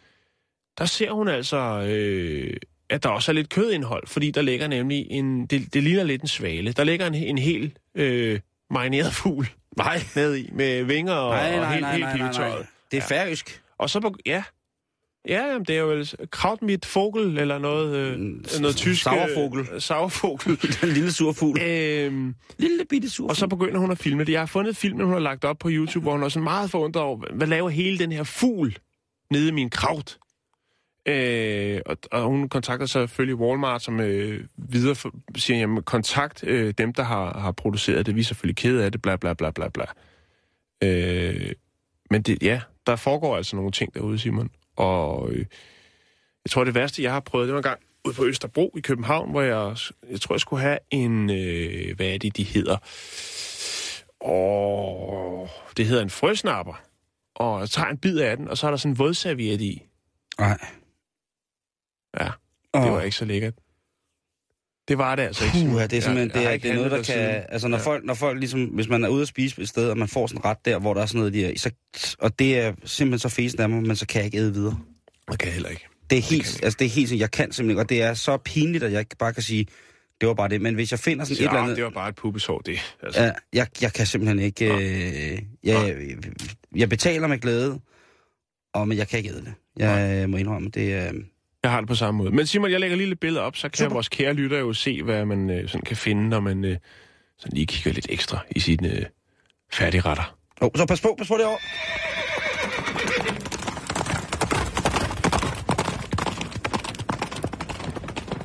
[0.78, 2.56] der ser hun altså øh,
[2.90, 6.22] at der også er lidt kødindhold, fordi der ligger nemlig en, det, det ligner lidt
[6.22, 6.72] en svale.
[6.72, 10.00] Der ligger en, en helt øh, marineret fugl Nej.
[10.16, 12.66] ned i, med vinger og, Nej, og nej, helt, nej, helt nej, nej, nej.
[12.90, 13.62] Det er færøsk.
[13.78, 14.42] Og så ja,
[15.28, 19.06] ja, jamen, det er jo kraut mit fogel, eller noget, øh, Mm, noget tysk...
[19.06, 20.60] Øh, sauervogel.
[20.80, 21.60] Den lille surfugl.
[21.62, 23.30] øhm, Lille bitte surfugl.
[23.30, 24.32] og så begynder hun at filme det.
[24.32, 26.70] Jeg har fundet filmen, hun har lagt op på YouTube, hvor hun er sådan meget
[26.70, 28.76] forundret over, hvad laver hele den her fugl
[29.30, 30.18] nede i min kraut?
[31.08, 36.74] Øh, og, og hun kontakter selvfølgelig Walmart, som øh, videre for, siger, jamen kontakt øh,
[36.78, 38.14] dem, der har, har produceret det.
[38.14, 39.84] Vi er selvfølgelig kede af det, bla bla bla bla bla.
[40.84, 41.52] Øh,
[42.10, 44.50] men det, ja, der foregår altså nogle ting derude, Simon.
[44.78, 45.46] Og øh,
[46.44, 48.80] jeg tror, det værste, jeg har prøvet, det var en gang ude på Østerbro i
[48.80, 49.76] København, hvor jeg,
[50.10, 52.76] jeg tror, jeg skulle have en, øh, hvad er det, de hedder?
[54.20, 56.82] Og det hedder en frøsnapper.
[57.34, 59.82] Og jeg tager en bid af den, og så er der sådan en vådserviet i.
[60.38, 60.58] Nej.
[62.20, 62.30] Ja,
[62.74, 63.54] det var ikke så lækkert.
[64.88, 65.70] Det var det altså ikke.
[65.70, 67.04] Puh, det er simpelthen, Jeg- jeg det, er, det er noget, der kan...
[67.04, 67.42] siden.
[67.48, 67.82] Altså, når, Ja.
[67.84, 68.64] folk, når folk ligesom...
[68.64, 70.78] Hvis man er ude at spise et sted, og man får sådan en ret der,
[70.78, 71.70] hvor der er sådan noget, de er, så,
[72.18, 74.78] og det er simpelthen så fesen af mig, men så kan jeg ikke æde videre.
[75.30, 75.86] Det kan jeg heller ikke.
[76.10, 78.14] Det er helt, jeg altså det er helt, jeg kan simpelthen ikke, og det er
[78.14, 79.66] så pinligt, at jeg ikke bare kan sige,
[80.20, 80.60] det var bare det.
[80.60, 81.76] Men hvis jeg finder sådan et Ja, eller andet...
[81.76, 82.78] det var bare et pubesår, det.
[83.02, 84.66] Altså, Ja, jeg, jeg kan simpelthen ikke...
[85.32, 85.96] Øh, jeg,
[86.76, 87.80] jeg betaler med glæde,
[88.74, 89.54] og, men jeg kan ikke æde det.
[89.78, 91.08] Jeg øh, må indrømme, det er...
[91.08, 91.14] Øh,
[91.62, 92.30] Jeg har det på samme måde.
[92.30, 93.92] Men Simon, jeg lægger lige lidt billeder op, så kan Super.
[93.94, 96.76] vores kære lytter jo se, hvad man øh, sådan kan finde, når man øh,
[97.38, 99.04] sådan lige kigger lidt ekstra i sine øh,
[99.72, 100.36] færdigretter.
[100.60, 101.58] oh, så pas på, pas på det over.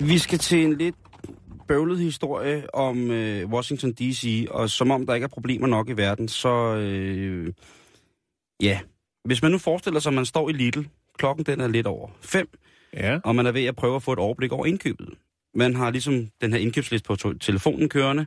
[0.08, 0.96] Vi skal til en lidt
[1.68, 5.92] bøvlet historie om øh, Washington D.C., og som om der ikke er problemer nok i
[5.92, 7.54] verden, så øh,
[8.62, 8.80] ja.
[9.26, 10.82] Hvis man nu forestiller sig, at man står i Lidl,
[11.18, 12.48] klokken den er lidt over fem,
[12.94, 13.20] Ja.
[13.24, 15.10] og man er ved at prøve at få et overblik over indkøbet.
[15.56, 18.26] Man har ligesom den her indkøbsliste på telefonen kørende,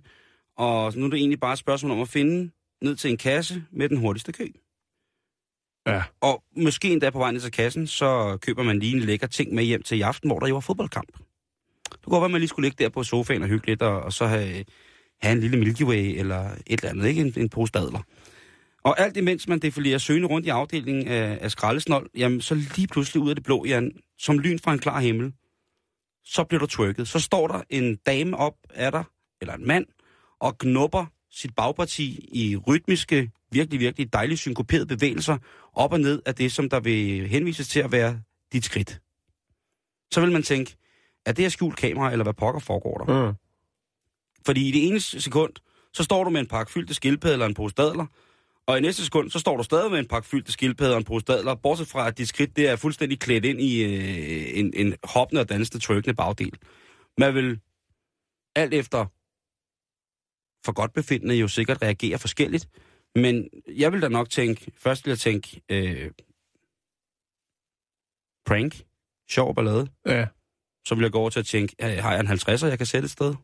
[0.57, 2.51] og nu er det egentlig bare et spørgsmål om at finde
[2.83, 4.47] ned til en kasse med den hurtigste kø.
[5.87, 6.03] Ja.
[6.21, 9.55] Og måske endda på vej ned til kassen, så køber man lige en lækker ting
[9.55, 11.13] med hjem til i aften, hvor der jo er fodboldkamp.
[11.93, 13.83] Det kunne godt være, at man lige skulle ligge der på sofaen og hygge lidt,
[13.83, 14.65] og, og så have,
[15.21, 18.01] have en lille Milky Way eller et eller andet, ikke en, en pose dadler.
[18.85, 22.89] Og alt imens man defilerer søgende rundt i afdelingen af, af skraldesnold, jamen så lige
[22.89, 25.33] pludselig ud af det blå, Jan, som lyn fra en klar himmel,
[26.25, 27.09] så bliver du twerket.
[27.09, 29.05] Så står der en dame op af dig,
[29.41, 29.87] eller en mand,
[30.41, 35.39] og knupper sit bagparti i rytmiske, virkelig, virkelig dejligt synkoperede bevægelser
[35.73, 38.21] op og ned af det, som der vil henvises til at være
[38.53, 39.01] dit skridt.
[40.13, 40.77] Så vil man tænke,
[41.27, 43.27] er det her skjult kamera, eller hvad pokker foregår der?
[43.27, 43.35] Mm.
[44.47, 45.53] Fordi i det ene sekund,
[45.93, 48.07] så står du med en pakke fyldte skildpadder eller en pose dadler,
[48.67, 51.05] og i næste sekund, så står du stadig med en pakke fyldte skildpadder og en
[51.05, 54.73] pose dadler, bortset fra, at dit skridt det er fuldstændig klædt ind i øh, en,
[54.75, 56.59] en hoppende og dansende, trykkende bagdel.
[57.19, 57.61] Man vil
[58.57, 59.07] alt efter
[60.67, 62.69] for godt befindende jo sikkert reagere forskelligt,
[63.15, 66.11] men jeg vil da nok tænke, først vil jeg tænke, øh,
[68.47, 68.83] prank,
[69.31, 70.27] sjov ballade, Ja.
[70.87, 73.07] så vil jeg gå over til at tænke, har jeg en 50'er, jeg kan sætte
[73.07, 73.35] et sted?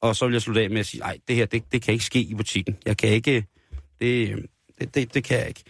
[0.00, 1.92] Og så vil jeg slutte af med at sige, nej, det her, det, det kan
[1.92, 2.78] ikke ske i butikken.
[2.86, 3.46] Jeg kan ikke,
[4.02, 4.46] det,
[4.80, 5.62] det, det, det kan jeg ikke.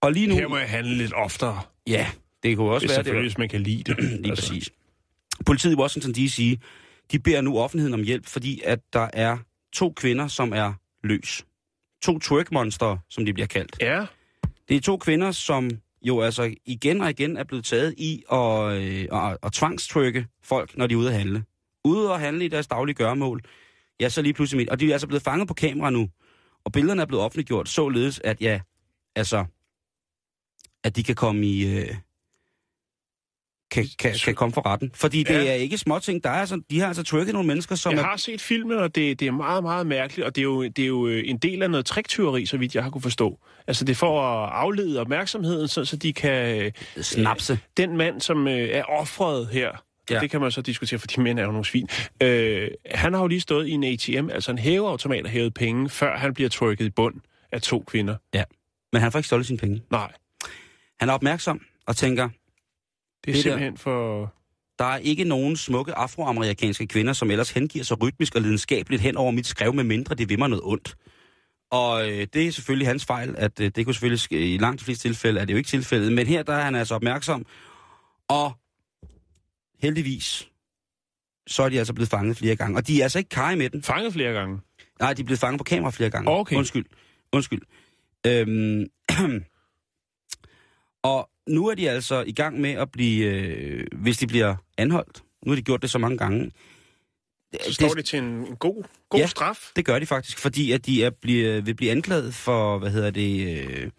[0.00, 2.06] Og lige nu, Her må jeg handle lidt oftere, ja,
[2.42, 3.98] det kunne også hvis være, det selvfølgelig, hvis man kan lide det.
[4.20, 4.48] Lige altså.
[4.48, 4.70] præcis.
[5.46, 6.58] Politiet i Washington D.C.,
[7.12, 9.38] de beder nu offentligheden om hjælp, fordi at der er
[9.72, 10.72] to kvinder, som er
[11.04, 11.44] løs.
[12.02, 13.76] To twerk-monster, som de bliver kaldt.
[13.80, 14.06] Ja.
[14.68, 15.70] Det er to kvinder, som
[16.02, 20.76] jo altså igen og igen er blevet taget i at, øh, at, at tvangstrykke folk,
[20.76, 21.44] når de er ude at handle.
[21.84, 23.40] Ude at handle i deres daglige gøremål.
[24.00, 24.70] Ja, så lige pludselig.
[24.70, 26.08] Og de er altså blevet fanget på kamera nu.
[26.64, 28.60] Og billederne er blevet offentliggjort, således at ja,
[29.16, 29.44] altså,
[30.84, 31.78] at de kan komme i...
[31.78, 31.94] Øh,
[33.70, 34.90] kan, kan, kan komme for retten.
[34.94, 35.50] Fordi det Ja.
[35.50, 36.24] er ikke småting.
[36.24, 38.04] Der er altså, de har altså trykket nogle mennesker, som Jeg er...
[38.04, 40.78] har set filmen, og det, det er meget, meget mærkeligt, og det er, jo, det
[40.78, 43.38] er jo øh, en del af noget triktyveri, så vidt jeg har kunne forstå.
[43.66, 46.62] Altså, det er for at aflede opmærksomheden, så, så de kan...
[46.62, 46.72] øh,
[47.02, 47.58] Snapse.
[47.76, 50.14] Den mand, som øh, er offret her, Ja.
[50.14, 50.20] ja.
[50.20, 51.88] det kan man så diskutere, for de mænd er jo nogle svin.
[52.22, 55.88] Øh, han har jo lige stået i en ATM, altså en hæveautomat, og hævet penge,
[55.88, 57.14] før han bliver trykket i bund
[57.52, 58.16] af to kvinder.
[58.92, 59.82] Men han får ikke stjålet sine penge.
[59.90, 60.12] Nej,
[61.00, 62.38] Han er opmærksom og tænker, det er
[63.24, 64.32] Det det der- simpelthen for...
[64.78, 69.16] Der er ikke nogen smukke afroamerikanske kvinder, som ellers hengiver sig rytmisk og lidenskabeligt hen
[69.16, 70.94] over mit skrev, med mindre det vil mig noget ondt.
[71.70, 74.80] Og øh, det er selvfølgelig hans fejl, at øh, det kunne selvfølgelig ske, i langt
[74.80, 77.46] de fleste tilfælde er det jo ikke tilfældet, men her der er han altså opmærksom,
[78.28, 78.52] og
[79.82, 80.48] heldigvis,
[81.46, 82.76] så er de altså blevet fanget flere gange.
[82.76, 83.82] Og de er altså ikke kaj med den.
[83.82, 84.60] Fanget flere gange.
[85.00, 86.30] Nej, de er blevet fanget på kamera flere gange.
[86.30, 86.56] Okay.
[86.56, 86.84] Undskyld.
[87.32, 87.60] Undskyld.
[88.26, 88.86] Øhm,
[91.12, 95.22] og nu er de altså i gang med at blive, øh, hvis de bliver anholdt,
[95.46, 96.50] Nu har de gjort det så mange gange.
[97.66, 99.26] Så står det til en, god, god Ja.
[99.26, 99.70] straf.
[99.76, 103.10] Det gør de faktisk, fordi at de er, bliver, vil blive anklaget for, hvad hedder
[103.10, 103.90] det, øh,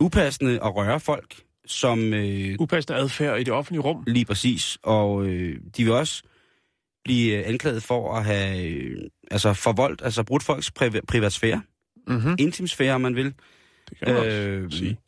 [0.00, 1.36] upassende at røre folk,
[1.70, 4.04] som øh, Upassende adfærd i det offentlige rum.
[4.06, 6.22] lige præcis, og øh, de vil også
[7.04, 8.96] blive anklaget for at have øh,
[9.30, 11.62] altså forvoldt, altså brudt folks priva- privatsfære,
[12.06, 12.36] Mm-hmm.
[12.38, 13.24] intimsfære, om man vil.
[13.90, 14.98] Det kan man Øh, også sige.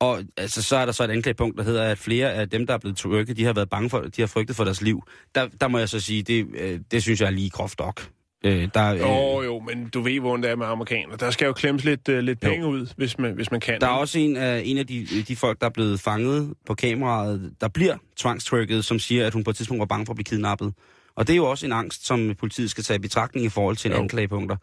[0.00, 2.74] Og altså, så er der så et anklagepunkt, der hedder, at flere af dem, der
[2.74, 5.02] er blevet trykket, de har været bange for, de har frygtet for deres liv.
[5.34, 8.08] Der, der må jeg så sige, det, øh, det synes jeg er lige groft nok.
[8.44, 11.16] Øh, der, øh, Jo, jo, men du ved, hvordan det er med amerikanere.
[11.16, 12.48] Der skal jo klemmes lidt, uh, lidt Jo.
[12.48, 13.80] penge ud, hvis man, hvis man kan.
[13.80, 16.74] Der er også en af, en af de, de folk, der er blevet fanget på
[16.74, 20.16] kameraet, der bliver tvangstrykket, som siger, at hun på et tidspunkt var bange for at
[20.16, 20.74] blive kidnappet.
[21.16, 23.76] Og det er jo også en angst, som politiet skal tage i betragtning i forhold
[23.76, 23.96] til Jo.
[23.96, 24.56] anklagepunkter.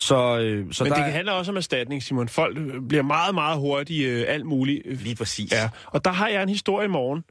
[0.00, 2.28] Så, øh, så Men der det er- handler også om erstatning, Simon.
[2.28, 4.82] Folk øh, bliver meget, meget hurtigt øh, alt muligt.
[4.84, 5.52] øh, Lige præcis.
[5.52, 7.24] Ja, og der har jeg en historie i morgen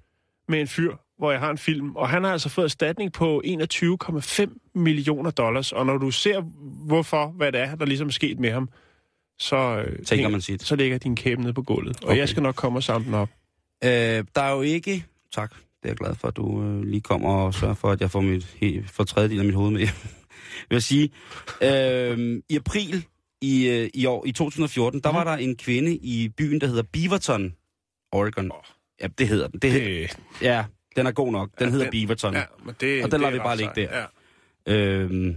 [0.48, 0.92] med en fyr,
[1.22, 5.72] hvor jeg har en film, og han har altså fået erstatning på 21,5 millioner dollars.
[5.72, 6.42] Og når du ser,
[6.86, 8.70] hvorfor, hvad det er, der ligesom er sket med ham,
[9.40, 10.62] så, øh, Tænker man sit.
[10.64, 11.98] så ligger din kæbe nede på gulvet.
[12.04, 12.18] Og Okay.
[12.18, 13.30] jeg skal nok komme og samle den op.
[13.84, 13.90] Øh,
[14.36, 15.06] der er jo ikke...
[15.34, 18.02] Tak, det er jeg glad for, at du øh, lige kommer og sørger for, at
[18.02, 19.80] jeg får, mit, he, får tredjedel af mit hoved med.
[20.70, 21.10] vil jeg sige.
[21.64, 23.06] Øh, I april
[23.42, 25.16] i, øh, i år, i 2014, der Mhm.
[25.18, 27.54] var der en kvinde i byen, der hedder Beaverton,
[28.12, 28.52] Oregon.
[29.02, 29.60] Ja, det hedder den.
[29.60, 31.50] Det, det, Det, ja, den er god nok.
[31.60, 32.34] Den Ja, hedder den- Beaverton.
[32.34, 34.06] ja, men det, Og den lader er vi bare ligge der.
[34.68, 34.74] Ja.
[34.76, 35.36] Øhm,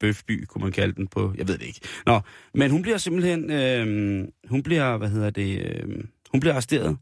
[0.00, 1.34] Bøfby, kunne man kalde den på.
[1.38, 1.80] Jeg ved det ikke.
[2.06, 2.20] Nå,
[2.54, 6.96] men hun bliver simpelthen, øhm, hun bliver, hvad hedder det, øhm, hun bliver arresteret,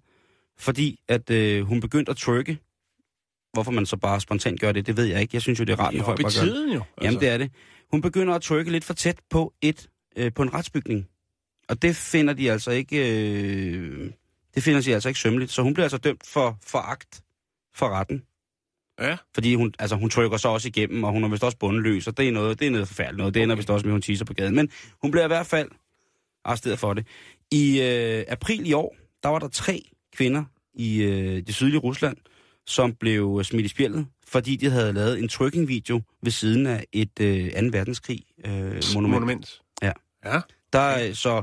[0.58, 2.58] fordi at øh, hun begyndte at trykke.
[3.52, 5.30] Hvorfor man så bare spontant gør det, det ved jeg ikke.
[5.34, 6.74] Jeg synes jo, det er rart, når folk bare gør tiden jo.
[6.74, 6.86] Altså.
[7.02, 7.50] Jamen, det er det.
[7.90, 11.06] Hun begynder at trykke lidt for tæt på et øh, på en retsbygning.
[11.68, 14.10] Og det finder de altså ikke, øh,
[14.54, 15.50] det finder de altså ikke sømmeligt.
[15.50, 17.20] Så hun bliver altså dømt for foragt
[17.74, 18.22] for retten.
[19.00, 19.16] Ja.
[19.35, 22.16] Fordi hun, altså, hun trykker så også igennem, og hun er vist også bundløs, og
[22.16, 23.35] det er noget, det er noget forfærdeligt noget.
[23.35, 24.54] Det ender vist også med, at hun teaser på gaden.
[24.54, 24.70] Men
[25.02, 25.68] hun bliver i hvert fald
[26.44, 27.06] arresteret for det.
[27.50, 29.83] I øh, april i år, der var der tre
[30.16, 32.16] kvinder i øh, det sydlige Rusland,
[32.66, 37.20] som blev smidt i spjældet, fordi de havde lavet en trykking-video ved siden af et
[37.20, 37.59] øh, 2.
[37.72, 38.92] verdenskrig øh, monument.
[38.94, 39.62] Monument.
[39.83, 39.92] Ja.
[40.24, 40.40] Ja.
[40.72, 41.42] Der, øh, så,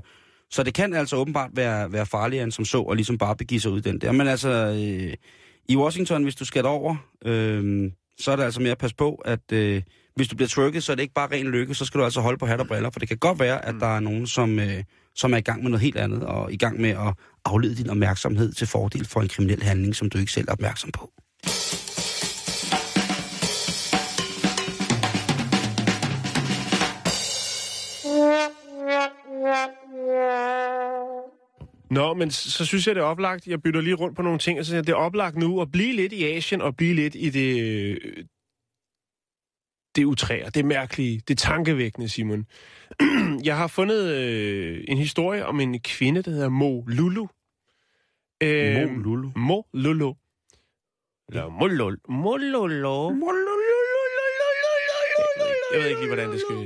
[0.51, 3.59] så det kan altså åbenbart være, være farligere end som så, og ligesom bare begive
[3.59, 4.11] sig ud den der.
[4.11, 5.13] Men altså, øh,
[5.69, 9.15] i Washington, hvis du skal over, øh, så er det altså mere at passe på,
[9.15, 9.81] at øh,
[10.15, 12.21] hvis du bliver trykket, så er det ikke bare ren lykke, så skal du altså
[12.21, 14.59] holde på hat og briller, for det kan godt være, at der er nogen, som,
[14.59, 14.83] øh,
[15.15, 17.13] som er i gang med noget helt andet, og i gang med at
[17.45, 20.91] aflede din opmærksomhed til fordel for en kriminel handling, som du ikke selv er opmærksom
[20.91, 21.11] på.
[31.89, 33.47] Nå, men så synes jeg, det er oplagt.
[33.47, 35.61] Jeg bytter lige rundt på nogle ting, og så siger jeg, det er oplagt nu
[35.61, 38.25] at blive lidt i Asien og blive lidt i det, øh,
[39.95, 42.45] det utræer, det mærkelige, det tankevækkende, Simon.
[43.49, 47.27] jeg har fundet øh, en historie om en kvinde, der hedder Mo Lulu.
[48.43, 49.31] Øh, Mo Lulu.
[49.35, 50.13] Mo Lulu.
[51.29, 51.97] Eller Mo Lulu.
[52.09, 53.11] Mo Lulu.
[55.73, 56.57] Jeg ved ikke lige, hvordan det skal,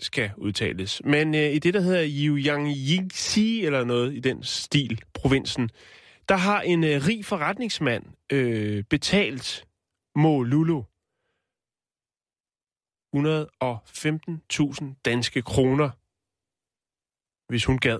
[0.00, 1.02] skal udtales.
[1.04, 5.70] Men øh, i det, der hedder Jiangxi, eller noget i den stil, provinsen,
[6.28, 9.66] der har en øh, rig forretningsmand øh, betalt
[10.14, 10.82] Mo Lulu
[13.16, 13.20] 115.000
[15.04, 15.90] danske kroner,
[17.52, 17.98] hvis hun gad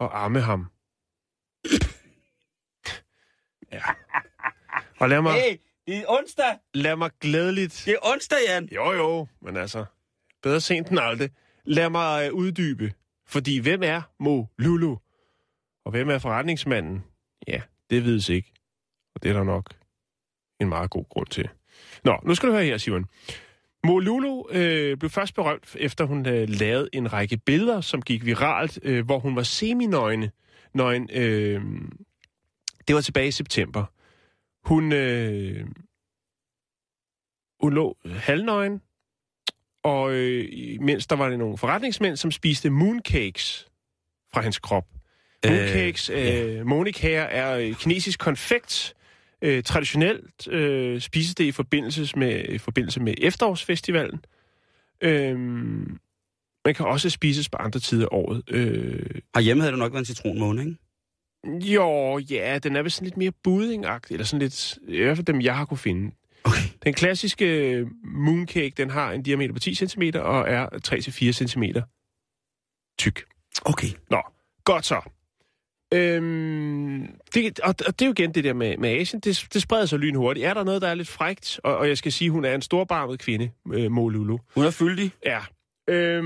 [0.00, 0.66] at arme ham.
[3.72, 3.82] Ja.
[5.00, 6.58] Og lad mig, Hey, det er onsdag!
[6.74, 7.82] lad mig glædeligt...
[7.86, 8.68] Det er onsdag, Jan!
[8.72, 9.84] Jo, jo, men altså,
[10.46, 11.30] bedre sent end aldrig.
[11.64, 12.92] Lad mig øh, uddybe.
[13.26, 14.96] Fordi hvem er Mo Lulu?
[15.84, 17.04] Og hvem er forretningsmanden?
[17.48, 18.52] Ja, det vides ikke.
[19.14, 19.74] Og det er der nok
[20.60, 21.48] en meget god grund til.
[22.04, 23.04] Nå, nu skal du høre her, Simon.
[23.84, 28.24] Mo Lulu øh, blev først berømt, efter hun øh, lavede en række billeder, som gik
[28.24, 30.30] viralt, øh, hvor hun var seminøgne.
[30.74, 31.62] Nøgen, øh,
[32.88, 33.84] det var tilbage i september.
[34.64, 35.66] Hun, øh,
[37.60, 38.80] hun lå halvnøgen,
[39.86, 40.48] og øh,
[40.80, 43.68] mens der var det nogle forretningsmænd, som spiste mooncakes
[44.32, 44.84] fra hendes krop.
[45.46, 46.44] Mooncakes, øh, ja.
[46.44, 48.94] øh, monikager, er øh, kinesisk konfekt.
[49.42, 54.24] Øh, traditionelt øh, spises det i forbindelse med, i forbindelse med efterårsfestivalen.
[55.00, 55.38] Øh,
[56.64, 58.42] man kan også spises på andre tider af året.
[58.48, 60.76] Øh, Herhjemme havde det nok været en citronmåne, ikke?
[61.74, 65.26] jo, ja, den er vist sådan lidt mere buddingagtig, eller sådan lidt, i hvert fald
[65.26, 66.10] dem, jeg har kunne finde.
[66.46, 66.62] Okay.
[66.84, 71.62] Den klassiske øh, mooncake, den har en diameter på 10 cm og er 3-4 cm
[72.98, 73.24] tyk.
[73.64, 73.88] Okay.
[74.10, 74.22] Nå,
[74.64, 75.00] godt så.
[75.94, 79.62] Øhm, det, og, og det er jo igen det der med, med Asien, det, det
[79.62, 80.46] spreder sig lynhurtigt.
[80.46, 82.62] Er der noget, der er lidt frægt, og, og jeg skal sige, hun er en
[82.62, 84.38] storbarmet kvinde, øh, Mo Lulu.
[84.54, 85.12] Hun er fyldig.
[85.24, 85.40] Ja.
[85.88, 86.24] Øhm,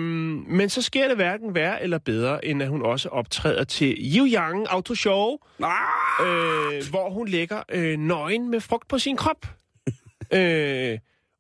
[0.49, 4.67] men så sker det hverken værre eller bedre, end at hun også optræder til Yang
[4.69, 6.27] Auto Show, Ah!
[6.27, 9.47] øh, hvor hun lægger øh, nøgen med frugt på sin krop
[10.33, 10.99] øh,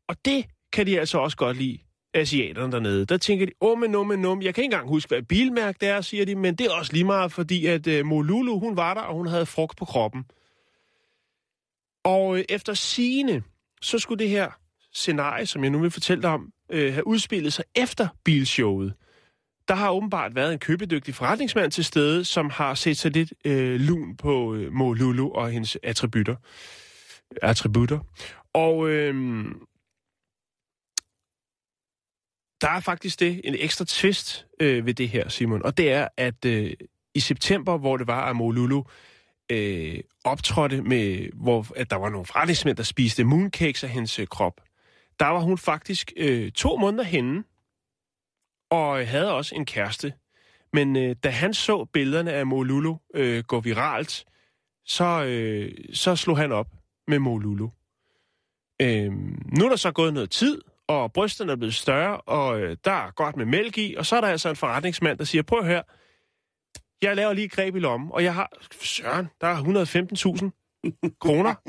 [0.09, 1.79] og det kan de altså også godt lide,
[2.14, 3.07] asiaterne dernede.
[3.07, 4.42] Der tænker de, åh, men men num.
[4.42, 6.92] Jeg kan ikke engang huske, hvad bilmærke det er, siger de, men det er også
[6.92, 10.24] lige meget, fordi at øh, Molulu, hun var der, og hun havde frugt på kroppen.
[12.05, 13.42] Og øh, efter sigende,
[13.83, 14.50] så skulle det her
[14.92, 18.94] scenarie, som jeg nu vil fortælle dig om, øh, have udspillet sig efter bilshowet.
[19.68, 23.81] Der har åbenbart været en købedygtig forretningsmand til stede, som har set sig lidt øh,
[23.81, 26.37] lun på øh, Molulu og hendes attributter.
[27.42, 27.98] attributter.
[28.55, 29.15] Og øh,
[32.61, 35.63] der er faktisk det, en ekstra twist øh, ved det her, Simon.
[35.63, 36.73] Og det er, at øh,
[37.15, 38.83] i september, hvor det var, at Molulu
[39.51, 44.27] øh, optrådte med, hvor at der var nogle forretningsmænd, der spiste mooncakes af hendes øh,
[44.27, 44.61] krop,
[45.21, 47.45] der var hun faktisk øh, to måneder henne,
[48.71, 50.13] og øh, havde også en kæreste.
[50.73, 54.25] Men øh, da han så billederne af Molulu øh, gå viralt,
[54.85, 56.69] så, øh, så slog han op
[57.09, 57.69] med Molulu.
[58.81, 59.12] Øh,
[59.59, 62.93] nu er der så gået noget tid, og brysterne er blevet større, og øh, der
[62.93, 65.64] er godt med mælk i, og så er der altså en forretningsmand, der siger, prøv
[65.64, 65.83] her,
[67.03, 71.55] jeg laver lige et greb i lommen, og jeg har, søren, der er 115.000 kroner.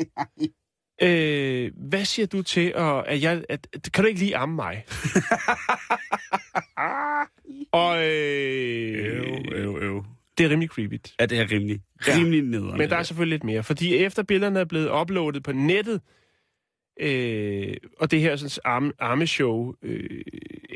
[1.03, 3.43] Øh, hvad siger du til, at, at jeg...
[3.49, 4.85] At, at, kan du ikke lige amme mig?
[7.71, 10.05] og øh, øv, øv.
[10.37, 10.99] det er rimelig creepy.
[11.19, 12.13] Ja, det er rimelig, Ja.
[12.17, 12.77] rimelig nederen.
[12.77, 13.63] Men der er selvfølgelig lidt mere.
[13.63, 16.01] Fordi efter billederne er blevet uploadet på nettet,
[17.01, 20.21] øh, og det her sådan, arme, armeshow, øh,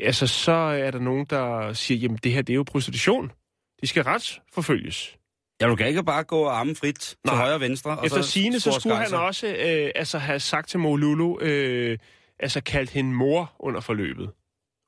[0.02, 3.32] altså så er der nogen, der siger, jamen det her, det er jo prostitution.
[3.80, 5.16] De skal retsforfølges.
[5.60, 7.36] Ja, du kan ikke bare gå armen frit til Nej.
[7.36, 7.98] højre og venstre.
[7.98, 11.98] Og Efter så sine så skulle han også øh, altså have sagt til Molulu, øh,
[12.40, 14.30] altså kaldt hende mor under forløbet.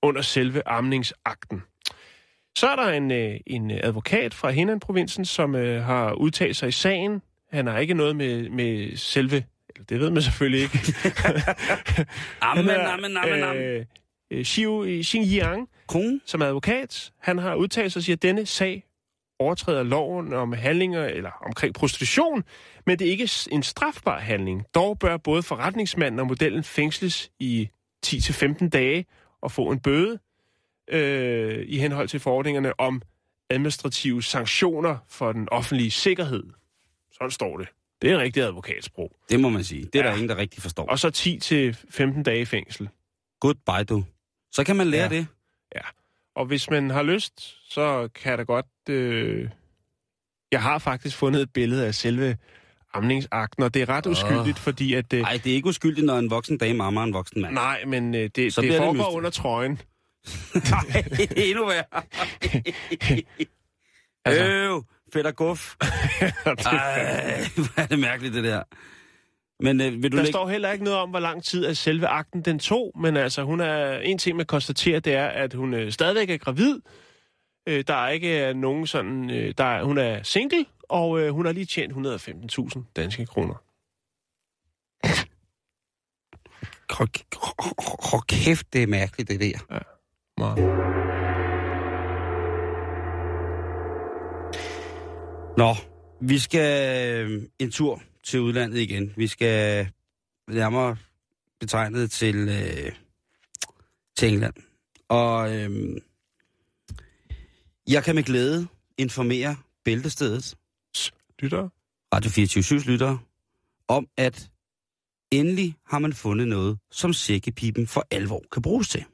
[0.03, 1.63] Under selve amningsakten.
[2.59, 6.73] Så er der en, øh, en advokat fra Henan-provinsen, som øh, har udtalt sig i
[6.73, 7.23] sagen.
[7.51, 9.45] Han har ikke noget med, med selve...
[9.89, 10.79] Det ved man selvfølgelig ikke.
[12.41, 13.63] Amen, amen, amen, amen.
[13.63, 13.85] øh,
[14.31, 16.21] øh, Xiu Xinjiang, Kron?
[16.27, 18.85] som er advokat, han har udtalt sig og siger, at denne sag
[19.39, 22.45] overtræder loven om handlinger eller omkring prostitution,
[22.87, 24.65] men det er ikke en strafbar handling.
[24.75, 27.69] Dog bør både forretningsmanden og modellen fængsles i
[28.07, 29.07] 10-15 dage
[29.43, 30.19] og få en bøde
[30.91, 33.03] øh, i henhold til forordningerne om
[33.51, 36.45] administrative sanktioner for den offentlige sikkerhed.
[37.13, 37.69] Sådan står det.
[38.03, 39.13] Det er rigtig advokatsprog.
[39.31, 39.85] Det må man sige.
[39.85, 40.05] Det er ja.
[40.05, 40.11] Ja.
[40.11, 40.87] der ingen, der rigtig forstår.
[40.87, 41.09] Og så
[42.19, 42.89] 10-15 dage i fængsel.
[43.41, 44.05] Goodbye, du.
[44.53, 45.17] Så kan man lære Ja.
[45.19, 45.27] det.
[46.37, 48.67] Og hvis man har lyst, så kan da godt...
[48.89, 49.51] Øh...
[50.53, 52.37] Jeg har faktisk fundet et billede af selve
[52.95, 54.11] amningsakten, og det er ret Åh.
[54.13, 55.13] uskyldigt, fordi at...
[55.13, 55.21] Øh...
[55.21, 57.55] Nej, det er ikke uskyldigt, når en voksen dame ammer en voksen mand.
[57.55, 59.17] Nej, men øh, det, Så det det foregår mystisk.
[59.17, 59.73] under trøjen.
[60.71, 61.05] Nej,
[61.37, 62.03] endnu værre.
[64.25, 65.77] Altså- Øv, fedt og guf.
[65.81, 68.63] Ej, hvor er det mærkeligt, det der.
[69.61, 70.33] Men øh, vil du Der lægge...
[70.33, 73.43] står heller ikke noget om, hvor lang tid at selve akten den tog, men altså,
[73.43, 76.81] hun er, en ting, man konstaterer, det er, at hun øh, stadigvæk er gravid.
[77.69, 79.31] Øh, der er ikke øh, nogen sådan...
[79.31, 83.55] Øh, der er, hun er single, og øh, hun har lige tjent 115.000 danske kroner.
[86.91, 89.83] Hold, kæft, det er mærkeligt, det der.
[90.39, 90.98] Meget.
[95.59, 95.77] Nå,
[96.21, 99.13] vi skal øh, en tur til udlandet igen.
[99.17, 99.89] Vi skal
[100.49, 100.97] nærmere
[101.61, 102.93] betegnet til, øh,
[104.17, 104.55] til England.
[105.09, 105.97] Og øh,
[107.89, 108.67] jeg kan med glæde
[108.99, 110.57] informere Bæltestedet,
[111.39, 111.69] Lytter?
[112.15, 113.19] Radio 24 lyttere,
[113.89, 114.51] om at
[115.31, 119.05] endelig har man fundet noget, som sækkepipen for alvor kan bruges til.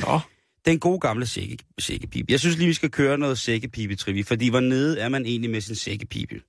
[0.00, 0.20] Nå,
[0.64, 2.32] den gode gamle sække, sækkepipe.
[2.32, 5.60] Jeg synes lige, vi skal køre noget sækkepipe-trivi, fordi hvor nede er man egentlig med
[5.60, 6.40] sin sækkepipe?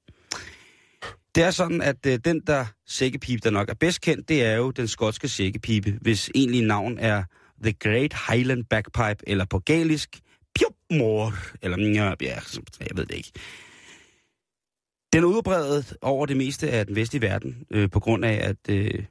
[1.36, 4.56] Det er sådan, at øh, den der sækkepipe, der nok er bedst kendt, det er
[4.56, 7.24] jo den skotske sækkepipe, hvis egentlige navn er
[7.64, 10.20] The Great Highland Bagpipe, eller på galisk,
[10.56, 12.14] Pjopmor, eller ja,
[12.80, 13.32] jeg ved det ikke.
[15.14, 18.70] Den er udbredet over det meste af den vestlige verden, øh, på grund af, at
[18.70, 19.06] øh,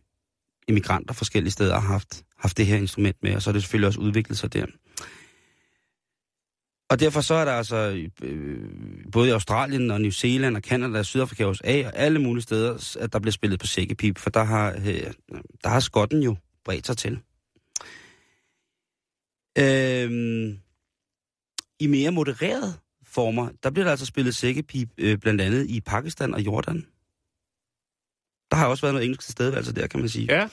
[0.69, 3.87] immigranter forskellige steder har haft, haft det her instrument med, og så er det selvfølgelig
[3.87, 4.67] også udviklet sig der.
[6.91, 8.69] Og derfor så er der altså øh,
[9.13, 12.43] både i Australien og New Zealand og Canada og Sydafrika og USA og alle mulige
[12.43, 15.13] steder, at der bliver spillet på sækkepip, for der har, øh,
[15.65, 17.19] der har skotten jo bredt sig til.
[19.59, 20.59] Øhm,
[21.81, 22.75] I mere modererede
[23.07, 26.87] former, der bliver der altså spillet sækkepip, øh, blandt andet i Pakistan og Jordan.
[28.51, 30.27] Der har også været noget engelsk tilstedeværelse der, kan man sige.
[30.35, 30.49] Ja.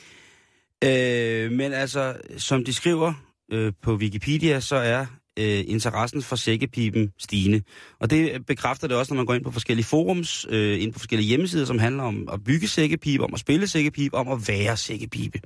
[0.83, 3.13] Øh, men altså, som de skriver
[3.51, 5.05] øh, på Wikipedia, så er
[5.39, 7.61] øh, interessen for sækkepipen stigende.
[7.99, 10.99] Og det bekræfter det også, når man går ind på forskellige forums, øh, ind på
[10.99, 14.77] forskellige hjemmesider, som handler om at bygge sækkepipe, om at spille sækkepipe, om at være
[14.77, 15.39] sækkepipe.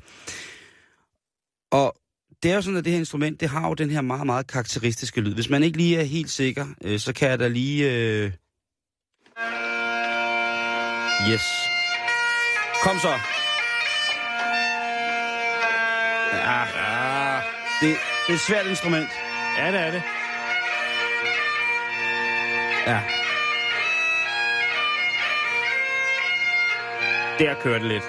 [1.71, 1.95] Og
[2.43, 4.47] det er jo sådan, at det her instrument, det har jo den her meget, meget
[4.47, 5.33] karakteristiske lyd.
[5.33, 7.91] Hvis man ikke lige er helt sikker, øh, så kan jeg da lige...
[7.91, 8.31] Øh...
[11.31, 11.41] Yes.
[12.83, 13.42] Kom så.
[16.35, 17.41] Ja,
[17.81, 19.09] det, det er et svært instrument.
[19.57, 20.03] ja det er det.
[22.87, 22.99] Ja.
[27.39, 28.03] Der kører det lidt.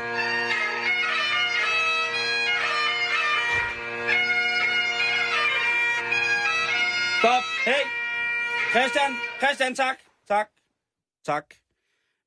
[7.18, 7.44] Stop!
[7.64, 7.84] Hey!
[8.70, 9.16] Christian!
[9.38, 9.98] Christian, tak!
[10.28, 10.48] Tak!
[11.26, 11.63] Tak.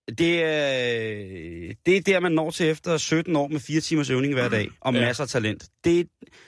[0.08, 4.34] Det, øh, det er der, man når til efter 17 år med fire timers øvning
[4.34, 4.99] hver dag, og Ja.
[4.99, 5.70] masser af talent.
[5.84, 6.03] Det er,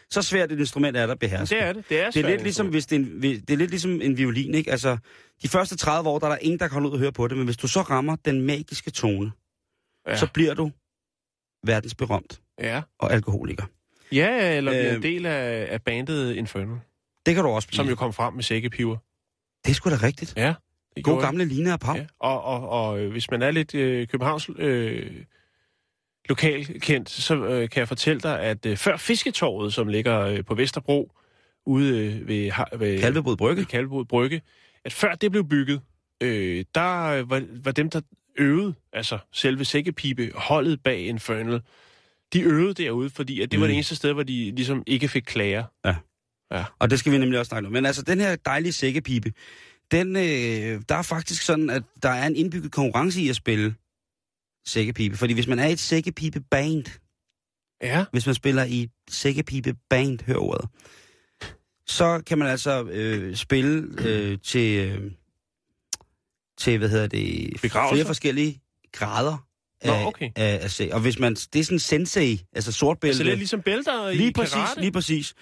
[0.09, 1.55] så svært et instrument er der at beherske.
[1.55, 1.89] Det er det.
[1.89, 4.17] Det er, Det er lidt ligesom, hvis det er, en, det er lidt ligesom en
[4.17, 4.71] violin, ikke?
[4.71, 4.97] Altså,
[5.43, 7.27] de første 30 år, der er der ingen, der kan holde ud og høre på
[7.27, 9.31] det, men hvis du så rammer den magiske tone,
[10.07, 10.17] ja.
[10.17, 10.71] så bliver du
[11.65, 12.81] verdensberømt Ja.
[12.99, 13.63] og alkoholiker.
[14.11, 16.75] Ja, eller bliver Øh, en del af, af bandet Inferno,
[17.25, 17.75] Det kan du også blive.
[17.75, 18.97] som jo kom frem med sækkepiver.
[19.65, 20.33] Det er sgu da rigtigt.
[20.37, 20.53] Ja.
[20.95, 21.95] Det God gjorde gamle Lina og Pau.
[21.95, 22.05] Ja.
[22.19, 25.11] Og, og, og øh, hvis man er lidt øh, Københavns øh,
[26.29, 30.55] lokalkendt, så øh, kan jeg fortælle dig, at øh, før Fisketorvet, som ligger øh, på
[30.55, 31.11] Vesterbro,
[31.65, 33.59] ude øh, ved, har- ved Kalvebod Brygge.
[33.59, 34.41] ved Kalvebod Brygge,
[34.85, 35.81] at før det blev bygget,
[36.23, 38.01] øh, der øh, var, var dem, der
[38.37, 41.61] øvede, altså selve sækkepipe, holdet bag Infernal,
[42.33, 43.61] de øvede derude, fordi at det mm.
[43.61, 43.69] var Mm.
[43.69, 45.63] det eneste sted, hvor de ligesom ikke fik klager.
[46.79, 47.73] Og det skal vi nemlig også snakke om.
[47.73, 49.31] Men altså, den her dejlige sækkepipe,
[49.91, 53.75] den, øh, der er faktisk sådan, at der er en indbygget konkurrence i at spille
[54.67, 55.17] sækkepipe.
[55.17, 56.85] Fordi hvis man er et sækkepipe-band,
[57.83, 58.05] Ja.
[58.11, 60.69] hvis man spiller i sækkepipe-band, hør ordet,
[61.87, 65.11] så kan man altså øh, spille øh, til, øh,
[66.57, 67.95] til, hvad hedder det, Begravelser?
[67.95, 68.61] flere forskellige
[68.91, 69.47] grader
[69.85, 70.29] Nå, af, okay.
[70.35, 73.11] af, af sæ- Og hvis man, det er sådan en sensei, altså sortbælte.
[73.11, 74.81] Altså lidt ligesom bælter lige i præcis, karate.
[74.81, 75.33] lige præcis.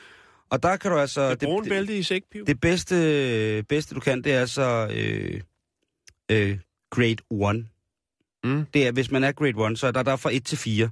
[0.50, 1.30] Og der kan du altså...
[1.30, 2.45] det brune bælte i sækkepive.
[2.45, 5.41] det bedste, bedste du kan, det er så øh,
[6.32, 6.58] øh,
[6.89, 7.66] grade 1.
[8.43, 8.66] Mm.
[8.74, 10.58] Det er, hvis man er grade 1, så er der, der er fra 1 til
[10.58, 10.89] 4.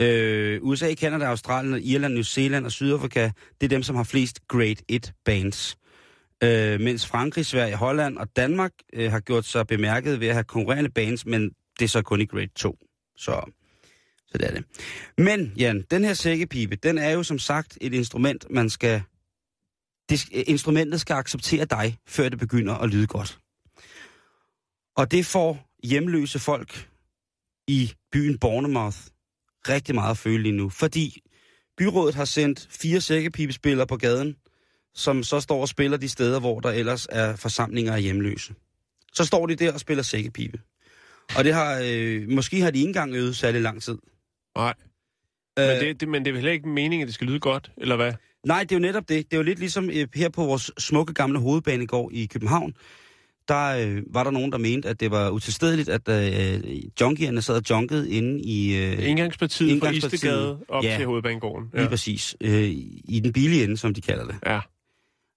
[0.00, 3.30] Øh, USA, Kanada, Australien, Irland, New Zealand og Sydafrika,
[3.60, 5.78] det er dem, som har flest grade 1 bands.
[6.44, 10.44] Øh, mens Frankrig, Sverige, Holland og Danmark øh, har gjort sig bemærket ved at have
[10.44, 12.78] konkurrerende bands, men det er så kun i grade 2.
[13.16, 13.50] Så,
[14.28, 14.64] så det er det.
[15.18, 19.02] Men, Jan, den her sækkepipe, den er jo som sagt et instrument, man skal...
[20.08, 23.38] Det, øh, instrumentet skal acceptere dig, før det begynder at lyde godt.
[24.96, 26.88] Og det får hjemløse folk
[27.68, 28.98] i byen Bournemouth
[29.68, 30.68] rigtig meget at føle lige nu.
[30.68, 31.22] Fordi
[31.76, 34.36] byrådet har sendt fire sækkepipespillere på gaden,
[34.94, 38.54] som så står og spiller de steder, hvor der ellers er forsamlinger af hjemløse.
[39.12, 40.60] Så står de der og spiller sækkepipe.
[41.36, 43.98] Og det har, øh, måske har de ikke engang øvet særlig lang tid.
[44.58, 44.74] Nej.
[45.58, 47.40] Øh, Men det, det, men det er vel heller ikke meningen, at det skal lyde
[47.40, 48.12] godt, eller hvad?
[48.46, 49.24] Nej, det er jo netop det.
[49.30, 52.74] Det er jo lidt ligesom øh, her på vores smukke gamle hovedbanegård i København.
[53.48, 56.60] Der øh, var der nogen, der mente, at det var utilstedeligt, at øh,
[57.00, 58.76] junkierne sad og junkede inde i...
[58.76, 60.10] Øh, Indgangspartiet, Indgangspartiet.
[60.10, 60.96] fra Istegade op Ja.
[60.96, 61.70] til Hovedbanegården.
[61.74, 62.36] Lige præcis.
[62.40, 62.62] Øh,
[63.04, 64.36] I den billige ende, som de kalder det.
[64.46, 64.60] Ja.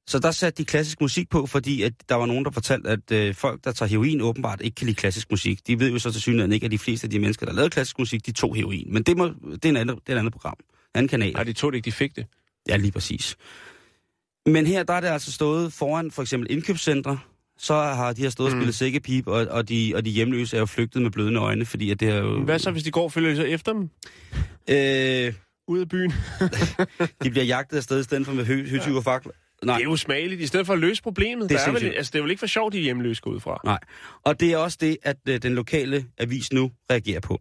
[0.07, 3.11] Så der satte de klassisk musik på, fordi at der var nogen, der fortalte, at
[3.11, 5.67] øh, folk, der tager heroin, åbenbart ikke kan lide klassisk musik.
[5.67, 7.69] De ved jo så til synligheden ikke, at de fleste af de mennesker, der lavede
[7.69, 8.93] klassisk musik, de tog heroin.
[8.93, 10.55] Men det, må, det, er, en anden, det er et andet program.
[10.59, 11.33] En anden kanal.
[11.33, 12.25] Nej, de tog det ikke, de fik det.
[12.69, 13.35] Ja, lige præcis.
[14.45, 17.19] Men her, der er det altså stået foran for eksempel indkøbscentre,
[17.57, 18.59] så har de her stået og Mm.
[18.59, 21.91] spillet sækkepip, og, og, de, og de hjemløse er jo flygtet med blødende øjne, fordi
[21.91, 22.43] at det er jo...
[22.43, 23.89] Hvad så, hvis de går og følger så efter dem?
[24.69, 25.33] Øh,
[25.67, 26.13] Ud af byen?
[27.23, 29.31] de bliver jagtet afsted i stedet for med hø- høtyv og fakler.
[29.65, 30.41] Nej, Det er jo smageligt.
[30.41, 31.49] I stedet for at løse problemet.
[31.49, 33.31] Det er der er vel, altså, det er vel ikke for sjovt, de hjemløse går
[33.31, 33.61] ud fra.
[33.65, 33.79] nej.
[34.23, 37.39] Og det er også det, at øh, den lokale avis nu reagerer på.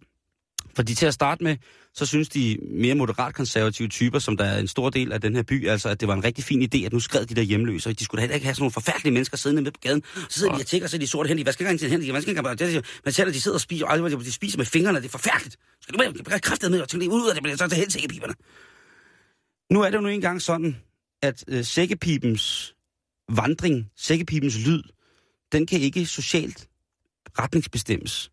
[0.77, 1.57] Fordi til at starte med,
[1.95, 5.37] så synes de mere moderat konservative typer, som der er en stor del af den
[5.37, 7.43] her by, altså at det var en rigtig fin idé, at nu skred de der
[7.43, 9.81] hjemløse, og de skulle da heller ikke have sådan nogle forfærdelige mennesker siddende med på
[9.83, 10.03] gaden.
[10.29, 12.13] Så sidder de og tækker sig de sorte hænder, de vasker gang til hænder, de
[12.13, 15.05] vasker gang til man at de sidder og spiser, og de spiser med fingrene, det
[15.05, 15.57] er forfærdeligt.
[15.83, 18.09] Skal du med, kræftet med, og tænke ud af det, men så til helst ikke
[18.09, 18.35] piberne.
[19.71, 20.77] Nu er det jo nu engang sådan,
[21.23, 22.75] at øh, sækkepipens
[23.29, 24.83] vandring, sækkepipens lyd,
[25.53, 26.69] den kan ikke socialt
[27.39, 28.31] retningsbestemmes.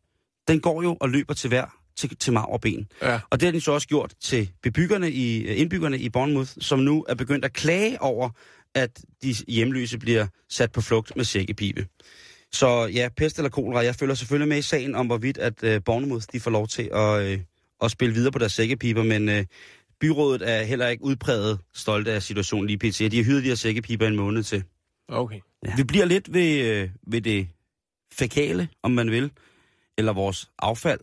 [0.48, 2.88] Den går jo og løber til hver til, til marv og ben.
[3.02, 3.20] Ja.
[3.30, 6.80] Og det har de så også gjort til bebyggerne i, øh, indbyggerne i Bournemouth, som
[6.80, 8.30] nu er begyndt at klage over,
[8.76, 11.88] at de hjemløse bliver sat på flugt med sækkepibe.
[12.52, 15.82] Så ja, pest eller kolera, jeg følger selvfølgelig med i sagen om, hvorvidt at øh,
[15.86, 17.40] Bournemouth de får lov til at, øh,
[17.84, 19.46] at spille videre på deres sækkepiber, men øh,
[20.00, 23.00] byrådet er heller ikke udpræget stolte af situationen lige pt.
[23.12, 24.64] De har hyret de her sækkepiber en måned til.
[25.10, 25.40] Okay.
[25.66, 25.74] Ja.
[25.76, 27.48] Vi bliver lidt ved, øh, ved det
[28.14, 29.32] fækale, om man vil,
[29.98, 31.00] eller vores affald,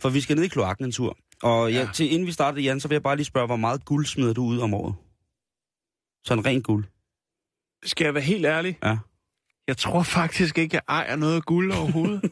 [0.00, 1.16] for vi skal ned i kloakken en tur.
[1.42, 1.88] Og ja, Ja.
[1.94, 4.32] til inden vi starter, Jan, så vil jeg bare lige spørge, hvor meget guld smider
[4.32, 4.94] du ud om året?
[6.26, 6.84] Sådan ren guld.
[7.84, 8.78] Skal jeg være helt ærlig?
[8.84, 8.96] Ja.
[9.68, 12.20] Jeg tror faktisk ikke, jeg ejer noget guld overhovedet.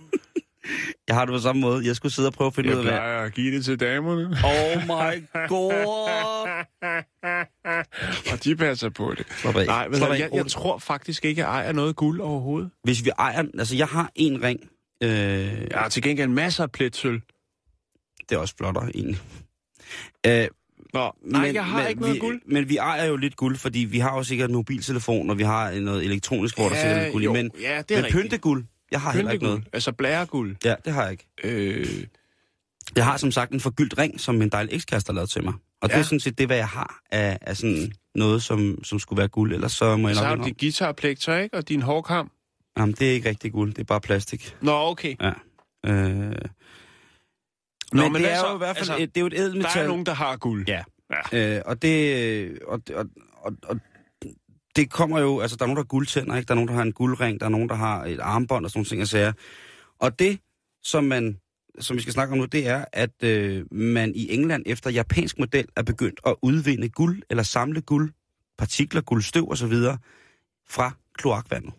[1.08, 1.86] Jeg har det på samme måde.
[1.86, 2.92] Jeg skulle sidde og prøve at finde ud jeg af, hvad...
[2.92, 4.24] plejer at give det til damerne.
[4.44, 5.72] Oh my god!
[8.32, 9.26] Og de passer på det.
[9.30, 9.66] Slap af.
[9.66, 10.18] Nej, men Slap af.
[10.18, 12.70] jeg, jeg tror faktisk ikke, jeg ejer noget guld overhovedet.
[12.84, 13.44] Hvis vi ejer...
[13.58, 14.60] Altså, jeg har en ring.
[15.02, 17.20] Øh, Jeg har til gengæld masser af pletsøl.
[18.28, 19.20] Det er også flottere, egentlig.
[20.26, 20.46] Øh,
[20.94, 22.40] Nå, nej, jeg har ikke noget vi, guld.
[22.46, 25.42] Men vi ejer jo lidt guld, fordi vi har jo sikkert en mobiltelefon, og vi
[25.42, 27.24] har noget elektronisk, hvor der sikkert er guld i.
[27.24, 28.22] jo, Men, ja, det er men rigtigt.
[28.22, 29.64] pynteguld, jeg har heller ikke noget.
[29.72, 30.56] Altså blæreguld.
[30.64, 31.26] Ja, det har jeg ikke.
[31.44, 32.04] Øh,
[32.96, 35.54] Jeg har som sagt en forgyldt ring, som min dejlige ekskæreste har lavet til mig.
[35.80, 35.94] Og ja.
[35.94, 39.18] det er sådan set det, hvad jeg har af, af sådan noget, som, som skulle
[39.18, 39.52] være guld.
[39.54, 41.56] Ellers så må jeg så nok har du dit guitarplekter, ikke?
[41.56, 42.30] Og din hårkam.
[42.78, 44.56] Jamen, det er ikke rigtig guld, det er bare plastik.
[44.60, 45.14] Nå, okay.
[45.20, 45.32] Ja.
[45.86, 45.92] Øh...
[45.92, 46.34] Men,
[47.92, 48.48] Nå, men men det hvad er så?
[48.48, 49.82] jo i hvert fald, Altså, altså, det er jo et Der ædelmetal.
[49.84, 50.64] er nogen, der har guld.
[50.68, 50.82] Ja.
[51.32, 51.56] Ja.
[51.56, 52.58] Øh, og det...
[52.66, 53.06] Og, og,
[53.42, 53.76] og, og,
[54.76, 55.40] det kommer jo...
[55.40, 56.48] Altså, der er nogen, der har guldtænder, ikke?
[56.48, 58.70] Der er nogen, der har en guldring, der er nogen, der har et armbånd og
[58.70, 59.32] sådan nogle ting og sager.
[59.98, 60.38] Og det,
[60.82, 61.38] som man
[61.78, 65.38] som vi skal snakke om nu, det er, at øh, man i England efter japansk
[65.38, 68.12] model er begyndt at udvinde guld, eller samle guld,
[68.58, 69.74] partikler, guldstøv osv.
[70.68, 71.72] fra kloakvandet.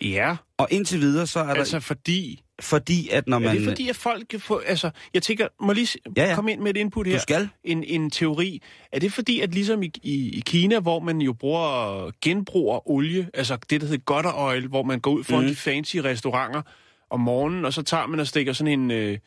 [0.00, 1.54] Ja, Og indtil videre, så er der...
[1.54, 2.42] altså fordi...
[2.60, 3.56] fordi at når Er man...
[3.56, 4.58] det fordi, at folk kan få...
[4.58, 6.34] Altså, jeg tænker, må lige Ja, ja.
[6.34, 7.14] komme ind med et input her?
[7.16, 7.48] Du skal.
[7.64, 8.62] En, en teori.
[8.92, 13.30] Er det fordi, at ligesom i, i, i Kina, hvor man jo bruger genbruger olie,
[13.34, 15.40] altså det, der hedder gutter oil, hvor man går ud Mhm.
[15.40, 15.46] mm.
[15.48, 16.62] de fancy restauranter
[17.10, 18.90] om morgenen, og så tager man og stikker sådan en...
[18.90, 19.18] Øh,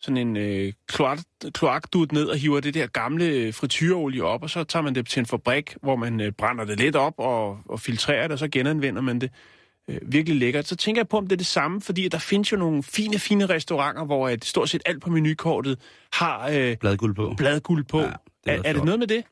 [0.00, 1.18] sådan en øh, kloak,
[1.52, 5.20] kloakdut ned og hiver det der gamle frityreolie op, og så tager man det til
[5.20, 8.48] en fabrik, hvor man øh, brænder det lidt op og, og filtrerer det, og så
[8.48, 9.30] genanvender man det.
[9.88, 10.68] Øh, virkelig lækkert.
[10.68, 13.18] Så tænker jeg på, om det er det samme, fordi der findes jo nogle fine,
[13.18, 15.78] fine restauranter, hvor at stort set alt på menukortet
[16.12, 17.34] har øh, Bladguld på.
[17.36, 18.00] bladguld på.
[18.00, 18.12] Ja, det
[18.44, 19.24] er er, er det noget med det?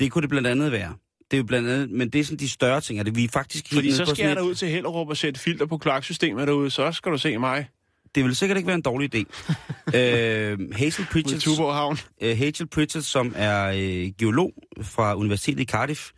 [0.00, 0.94] Det kunne det blandt andet være.
[1.30, 3.24] Det er jo blandt andet, men det er sådan de større ting, er det vi
[3.24, 6.70] er faktisk Fordi så skal jeg derud til Hellerup og sætte filter på kloaksystemet derude,
[6.70, 7.68] så skal du se mig
[8.14, 9.24] Det vil sikkert ikke være en dårlig idé.
[9.98, 11.98] øh, Hazel Pritchard, Tuborg Havn.
[12.22, 16.10] øh, Hazel Pritchard, som er øh, geolog fra Universitetet i Cardiff,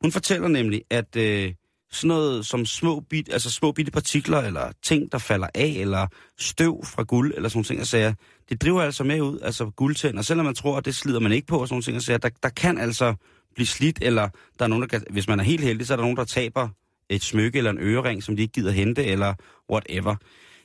[0.00, 1.52] hun fortæller nemlig, at øh,
[1.92, 6.06] sådan noget som små, bit, altså små bitte partikler, eller ting, der falder af, eller
[6.38, 8.14] støv fra guld, eller sådan ting, og sager,
[8.48, 10.22] det driver altså med ud, altså guldtænder.
[10.22, 12.28] Selvom man tror, at det slider man ikke på, og sådan ting, og sager, der,
[12.42, 13.14] der kan altså
[13.54, 14.28] blive slidt, eller
[14.58, 16.24] der er nogen, der kan, hvis man er helt heldig, så er der nogen, der
[16.24, 16.68] taber
[17.10, 19.34] et smykke eller en ørering, som de ikke gider hente, eller
[19.72, 20.16] whatever.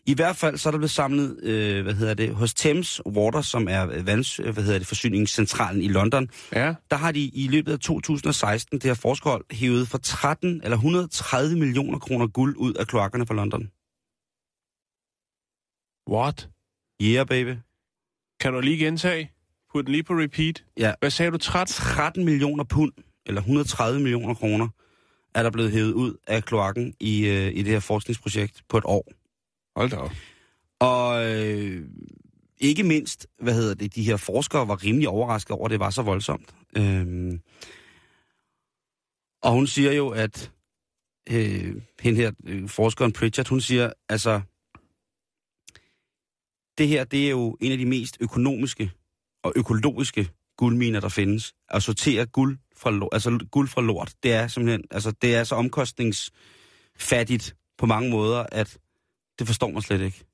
[0.05, 3.41] I hvert fald så er der blevet samlet, øh, hvad hedder det, hos Thames Water,
[3.41, 6.29] som er vands, øh, hvad hedder det, forsyningscentralen i London.
[6.53, 6.73] Ja.
[6.91, 11.59] Der har de i løbet af 2016, det her forskerhold, hævet for 13 eller 130
[11.59, 13.69] millioner kroner guld ud af kloakkerne fra London.
[16.09, 16.49] What?
[17.01, 17.55] Yeah, baby.
[18.39, 19.31] Kan du lige gentage?
[19.71, 20.63] Put den lige på repeat.
[20.77, 20.93] Ja.
[20.99, 21.37] Hvad sagde du?
[21.37, 21.73] 13?
[21.73, 22.91] 13 millioner pund,
[23.25, 24.67] eller 130 millioner kroner,
[25.35, 28.83] er der blevet hævet ud af kloakken i, øh, i det her forskningsprojekt på et
[28.85, 29.22] år.
[29.75, 30.11] Hold da op.
[30.79, 31.89] Og øh,
[32.57, 35.89] ikke mindst, hvad hedder det, de her forskere var rimelig overrasket over, at det var
[35.89, 36.55] så voldsomt.
[36.77, 37.39] Øh,
[39.41, 40.51] og hun siger jo, at
[41.31, 44.41] øh, hende her, øh, forskeren Pritchard, hun siger, altså,
[46.77, 48.91] det her, det er jo en af de mest økonomiske
[49.43, 51.53] og økologiske guldminer, der findes.
[51.69, 55.55] At sortere guld fra, altså guld fra lort, det er simpelthen, altså det er så
[55.55, 58.77] omkostningsfattigt på mange måder, at
[59.39, 60.25] det forstår man slet ikke.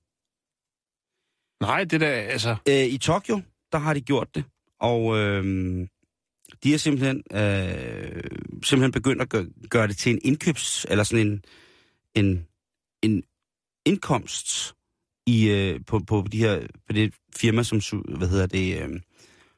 [1.62, 2.56] Nej, det der, altså...
[2.70, 3.41] Øh, I Tokyo,
[3.72, 4.43] der har de gjort det,
[4.80, 5.43] og øh,
[6.64, 8.24] de har simpelthen, øh,
[8.64, 11.43] simpelthen begyndt at gøre, gøre det til en indkøbs, eller sådan en,
[12.16, 12.47] en,
[13.04, 13.24] en
[13.86, 14.76] indkomst
[15.28, 19.02] i, øh, på, på, de her, på det firma, som, hvad hedder det, øh,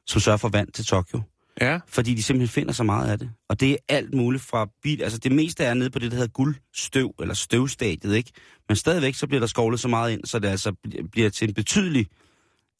[0.06, 1.20] som sørger for vand til Tokyo.
[1.62, 1.78] Ja.
[1.86, 3.30] Fordi de simpelthen finder så meget af det.
[3.48, 5.02] Og det er alt muligt fra bil.
[5.02, 8.30] Altså det meste er nede på det, der hedder guldstøv, eller støvstadiet, ikke?
[8.68, 10.72] Men stadigvæk så bliver der skovlet så meget ind, så det altså
[11.12, 12.06] bliver til en betydelig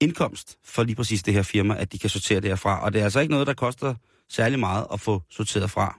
[0.01, 2.85] indkomst for lige præcis det her firma, at de kan sortere det herfra.
[2.85, 3.95] Og det er altså ikke noget, der koster
[4.28, 5.99] særlig meget at få sorteret fra.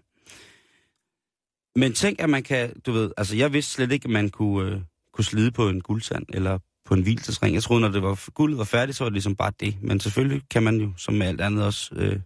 [1.76, 4.72] Men tænk, at man kan, du ved, altså jeg vidste slet ikke, at man kunne,
[4.72, 4.82] øh,
[5.14, 7.56] kunne slide på en guldsand, eller på en hvilesring.
[7.56, 9.76] Jeg troede, når det var, guldet var færdigt, så var det ligesom bare det.
[9.82, 12.20] Men selvfølgelig kan man jo, som med alt andet også, øh,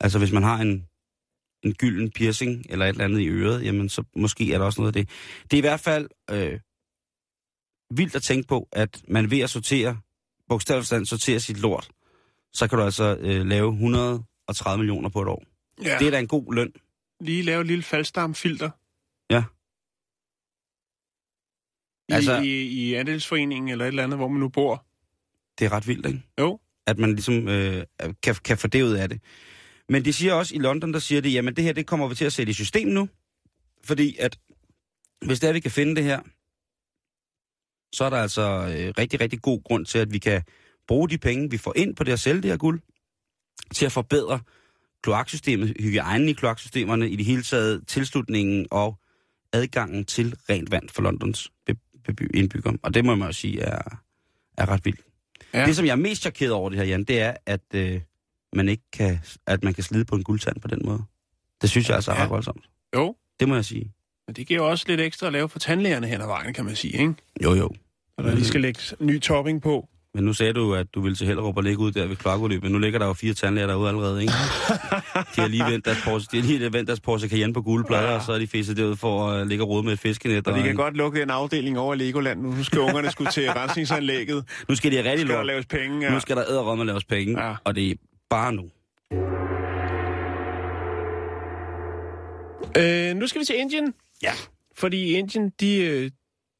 [0.00, 0.86] altså hvis man har en,
[1.62, 4.80] en gylden piercing eller et eller andet i øret, jamen så måske er der også
[4.80, 5.10] noget af det.
[5.42, 6.60] Det er i hvert fald øh,
[7.90, 10.00] vildt at tænke på, at man ved at sortere,
[10.48, 11.90] bogstaveligt forstand sortere sit lort,
[12.52, 15.44] så kan du altså øh, lave 130 millioner på et år.
[15.84, 15.96] Ja.
[15.98, 16.72] Det er da en god løn.
[17.20, 18.70] Lige lave et lille faldstamfilter
[19.30, 19.44] Ja.
[22.08, 22.40] i, altså...
[22.40, 24.86] i, i andelsforeningen eller et eller andet, hvor man nu bor.
[25.58, 26.22] Det er ret vildt, ikke?
[26.40, 26.60] Jo.
[26.86, 27.84] At man ligesom øh,
[28.22, 29.20] kan, kan få det ud af det.
[29.88, 32.14] Men de siger også i London, der siger de, jamen det her, det kommer vi
[32.14, 33.08] til at sætte i system nu.
[33.84, 34.38] Fordi at,
[35.26, 36.20] hvis det er, vi kan finde det her,
[37.92, 40.42] så er der altså øh, rigtig, rigtig god grund til, at vi kan
[40.88, 42.80] bruge de penge, vi får ind på det at sælge det her guld,
[43.74, 44.40] til at forbedre
[45.02, 48.98] kloaksystemet, hygiejnen i kloaksystemerne, i det hele taget tilslutningen og
[49.52, 51.52] adgangen til rent vand for Londons
[52.34, 52.78] indbyggere.
[52.82, 53.82] Og det må man jo sige er,
[54.58, 55.00] er ret vildt.
[55.54, 55.66] Ja.
[55.66, 58.00] Det, som jeg er mest chokeret over det her, Jan, det er, at, øh,
[58.52, 61.02] man ikke kan, at man kan slide på en guldtand på den måde.
[61.62, 62.22] Det synes jeg altså er Ja.
[62.22, 62.64] ret voldsomt.
[62.96, 63.92] Jo, Det må jeg sige.
[64.26, 66.76] men det giver også lidt ekstra at lave for tandlægerne hen ad vejen, kan man
[66.76, 67.14] sige, ikke?
[67.44, 67.70] Jo, jo.
[68.18, 69.88] Og der lige skal lægge ny topping på.
[70.14, 72.62] Men nu sagde du, at du ville til Hellerup og ligge ud der ved kloakudløb,
[72.62, 74.32] men nu ligger der jo fire tandlæger derude allerede, ikke?
[75.36, 77.84] De har lige vendt deres Porsche, de har lige vendt deres Porsche Cayenne på gule
[77.84, 78.16] plader, Ja.
[78.16, 80.46] og så er de fæstet derud for at ligge og rode med et fiskenet.
[80.48, 82.50] Og de kan en- godt lukke den afdeling over i Legoland nu.
[82.50, 84.44] Nu skal ungerne skulle til rensningsanlægget.
[84.68, 85.46] Nu skal de have Nu rigtig skal der lort.
[85.46, 86.06] laves penge.
[86.06, 86.12] Ja.
[86.14, 87.54] Nu skal der æderrømme laves penge, Ja.
[87.64, 87.96] og det
[88.30, 88.70] bare nu.
[92.78, 93.94] Øh, nu skal vi til Indien.
[94.22, 94.32] Ja.
[94.74, 96.10] Fordi Indien, de, øh,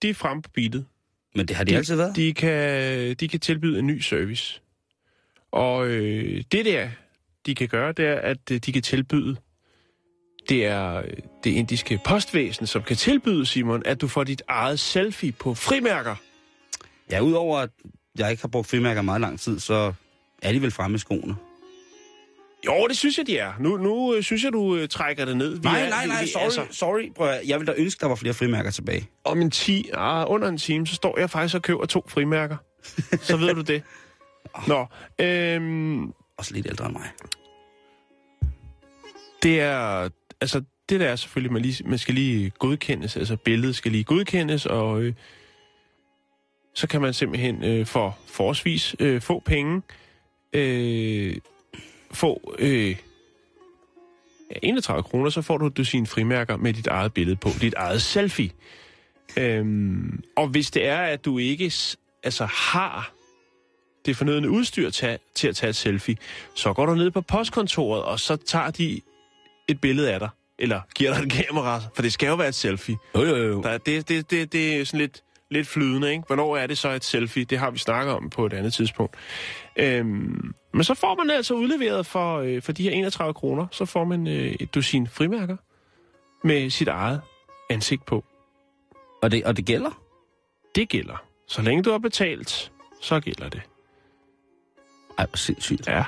[0.02, 0.86] de er frem på beatet.
[1.34, 2.16] Men det har de, altid været.
[2.16, 4.60] De kan, de kan tilbyde en ny service.
[5.50, 6.88] Og øh, det der,
[7.46, 9.36] de kan gøre, det er, at øh, de kan tilbyde,
[10.48, 11.04] det er øh,
[11.44, 16.16] det indiske postvæsen, som kan tilbyde, Simon, at du får dit eget selfie på frimærker.
[17.10, 17.70] Ja, udover at
[18.18, 19.92] jeg ikke har brugt frimærker meget lang tid, så
[20.42, 21.36] er de vel fremme i skoene.
[22.66, 23.52] Jo, det synes jeg, de er.
[23.60, 25.54] Nu, nu øh, synes jeg, du øh, trækker det ned.
[25.54, 27.12] Vi Nej, er, nej, nej, vi- sorry, Altså, sorry.
[27.14, 29.08] Prøv at, jeg vil da ønske, der var flere frimærker tilbage.
[29.24, 32.56] om en ti, ah, under en time, så står jeg faktisk og køber to frimærker.
[33.20, 33.82] så ved du det.
[34.68, 34.86] Nå,
[35.20, 37.08] øhm, Også lidt ældre end mig.
[39.42, 40.08] det er,
[40.40, 44.04] altså, det der er selvfølgelig, man, lige, man skal lige godkendes, altså billedet skal lige
[44.04, 45.14] godkendes, og øh,
[46.74, 49.82] så kan man simpelthen øh, for forholdsvis øh, få penge
[50.52, 51.36] øh,
[52.12, 52.90] få øh,
[54.50, 57.74] ja, 31 kroner, så får du, du sine frimærker med dit eget billede på, dit
[57.76, 58.50] eget selfie.
[59.38, 61.72] Øhm, og hvis det er, at du ikke
[62.22, 63.12] altså har
[64.06, 66.16] det fornødende udstyr til, til at tage et selfie,
[66.54, 69.00] så går du ned på postkontoret, og så tager de
[69.68, 70.28] et billede af dig.
[70.58, 72.96] Eller giver dig et kamera, for det skal jo være et selfie.
[73.14, 73.62] Jo, jo, jo.
[73.62, 76.22] Der, er- det, det, det, det er sådan lidt, lidt flydende, ikke?
[76.26, 77.44] Hvornår er det så et selfie?
[77.44, 79.14] Det har vi snakket om på et andet tidspunkt.
[79.78, 83.84] Øhm, men så får man altså udleveret for, øh, for de her 31 kroner, så
[83.84, 85.56] får man øh, et dusin frimærker
[86.44, 87.20] med sit eget
[87.70, 88.24] ansigt på.
[89.22, 90.02] Og det, og det gælder?
[90.74, 91.24] Det gælder.
[91.48, 93.60] Så længe du har betalt, så gælder det.
[95.18, 95.86] Ej, hvor sindssygt.
[95.88, 96.04] Ja.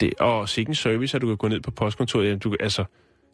[0.00, 2.24] Det, og sikken service, at du kan gå ned på postkontoret.
[2.26, 2.84] Jamen, Du, kan- altså,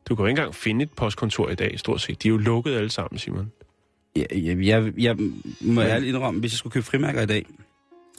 [0.09, 2.23] du kan jo ikke engang finde et postkontor i dag, stort set.
[2.23, 3.53] De er jo lukket alle sammen, Simon.
[4.17, 5.17] Jeg, jeg, jeg, jeg
[5.61, 7.47] må ærligt indrømme, hvis jeg skulle købe frimærker i dag,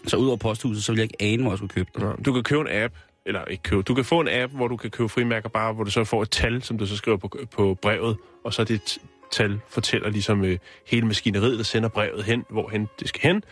[0.08, 2.26] så ud over posthuset, så ville jeg ikke ane, hvor jeg skulle købe det.
[2.26, 2.96] Du kan købe en app,
[3.26, 5.84] eller ikke købe, du kan få en app, hvor du kan købe frimærker bare, hvor
[5.84, 8.98] du så får et tal, som du så skriver på, på brevet, og så det
[9.32, 13.44] tal fortæller ligesom øh, hele maskineriet, der sender brevet hen, hvorhen det skal hen,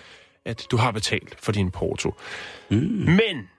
[0.46, 2.14] at du har betalt for din porto.
[2.70, 2.78] Mm.
[3.06, 3.50] Men,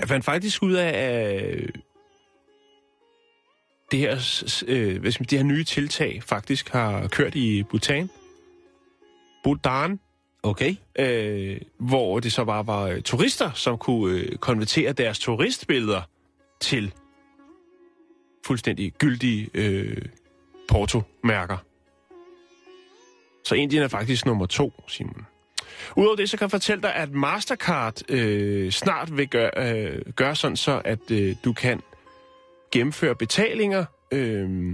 [0.00, 1.70] jeg fandt faktisk ud af, at
[3.90, 8.10] det her, øh, hvis man- det her nye tiltag faktisk har kørt i Bhutan.
[9.44, 10.00] Bhutan,
[10.42, 10.76] Okay.
[10.98, 16.02] øh, hvor det så bare var øh, turister, som kunne øh, konvertere deres turistbilleder
[16.60, 16.92] til
[18.46, 20.02] fuldstændig gyldige øh,
[20.68, 21.56] portomærker.
[23.44, 25.26] Så Indien er faktisk nummer to, Simon.
[25.96, 30.36] Udover det, så kan jeg fortælle dig, at Mastercard øh, snart vil gøre, øh, gøre
[30.36, 31.80] sådan så, at øh, du kan
[32.72, 34.72] gennemføre betalinger øh,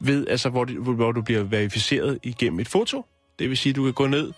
[0.00, 3.06] ved, altså, hvor, det, hvor du bliver verificeret igennem et foto.
[3.38, 4.32] Det vil sige, at du kan gå ned,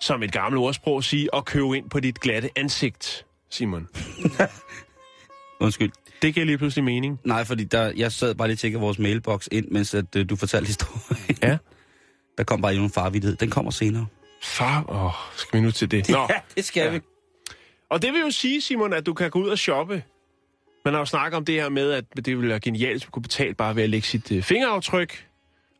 [0.00, 3.88] som et gammelt ordsprog siger, og købe ind på dit glatte ansigt, Simon.
[5.60, 5.90] Undskyld.
[6.22, 7.20] Det giver lige pludselig mening.
[7.24, 10.28] Nej, fordi der, jeg sad bare lige og tjekkede vores mailbox ind, mens at, øh,
[10.28, 11.38] du fortalte historien.
[11.42, 11.56] Ja.
[12.38, 13.36] Der kom bare endnu en farvidighed.
[13.36, 14.06] Den kommer senere.
[14.42, 16.08] Far, åh, skal vi nu til det?
[16.18, 16.28] Nå.
[16.56, 16.90] det skal Ja.
[16.90, 17.00] vi.
[17.90, 20.02] Og det vil jo sige, Simon, at du kan gå ud og shoppe.
[20.84, 23.10] Man har jo snakket om det her med, at det ville være genialt, hvis man
[23.10, 25.26] kunne betale bare ved at lægge sit øh, fingeraftryk.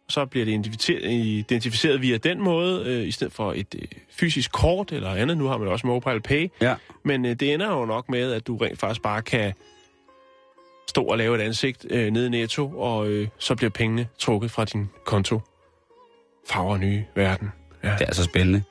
[0.08, 4.92] Så bliver det identificeret, via den måde, øh, i stedet for et øh, fysisk kort
[4.92, 5.38] eller andet.
[5.38, 6.48] Nu har man også mobile pay.
[6.60, 6.74] Ja.
[7.04, 9.52] Men øh, det ender jo nok med, at du rent faktisk bare kan
[10.88, 14.50] stå og lave et ansigt øh, nede i Netto, og øh, så bliver pengene trukket
[14.50, 15.40] fra din konto.
[16.48, 17.48] Farver nye verden.
[17.84, 17.96] Ja.
[17.98, 18.62] Det er så spændende.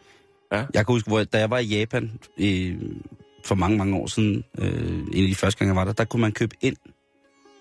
[0.51, 0.57] Ja.
[0.57, 2.75] Jeg kan huske, hvor, da jeg var i Japan øh,
[3.45, 4.67] for mange, mange år siden, øh,
[5.13, 6.75] en af de første gange, jeg var der, der kunne man købe ind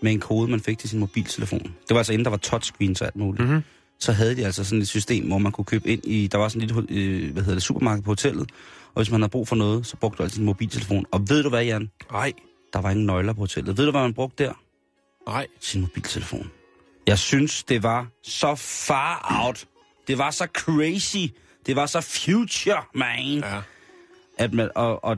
[0.02, 1.60] med en kode, man fik til sin mobiltelefon.
[1.62, 3.48] Det var altså inden der var touchscreens og alt muligt.
[3.48, 3.60] Mhm.
[4.00, 6.48] Så havde de altså sådan et system, hvor man kunne købe ind i, der var
[6.48, 8.50] sådan et lille, øh, hvad hedder det, supermarked på hotellet,
[8.94, 11.06] og hvis man havde brug for noget, så brugte du altid sin mobiltelefon.
[11.10, 11.90] Og ved du hvad, Jan?
[12.12, 12.32] Nej,
[12.72, 13.78] Der var ingen nøgler på hotellet.
[13.78, 14.52] Ved du, hvad man brugte der?
[15.26, 15.46] nej.
[15.60, 16.50] sin mobiltelefon.
[17.06, 19.64] Jeg synes, det var så far out.
[20.08, 21.32] Det var så crazy.
[21.66, 23.24] Det var så future, man.
[23.38, 23.60] Ja.
[24.38, 25.16] At man, og, og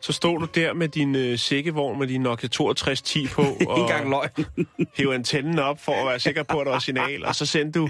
[0.00, 4.10] Så stod du der med din øh, sækkevogn med din Nokia 6210 på, og engang
[4.10, 4.46] løgn.
[4.96, 7.78] hæve antennen op for at være sikker på, at der var signal, og så sendte
[7.78, 7.88] du...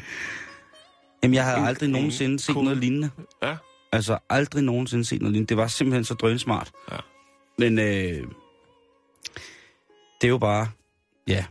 [1.22, 2.64] Jamen, jeg havde En- aldrig en nogensinde set kode.
[2.64, 3.10] noget lignende.
[3.42, 3.56] Ja,
[3.92, 5.48] Altså, aldrig nogensinde set noget lignende.
[5.48, 6.70] Det var simpelthen så drønsmart.
[6.92, 6.96] Ja.
[7.58, 7.84] Men øh,
[10.20, 10.68] det er jo bare,
[11.28, 11.44] ja,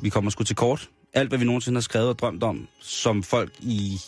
[0.00, 0.90] vi kommer sgu til kort.
[1.14, 3.98] Alt, hvad vi nogensinde har skrevet og drømt om, som folk i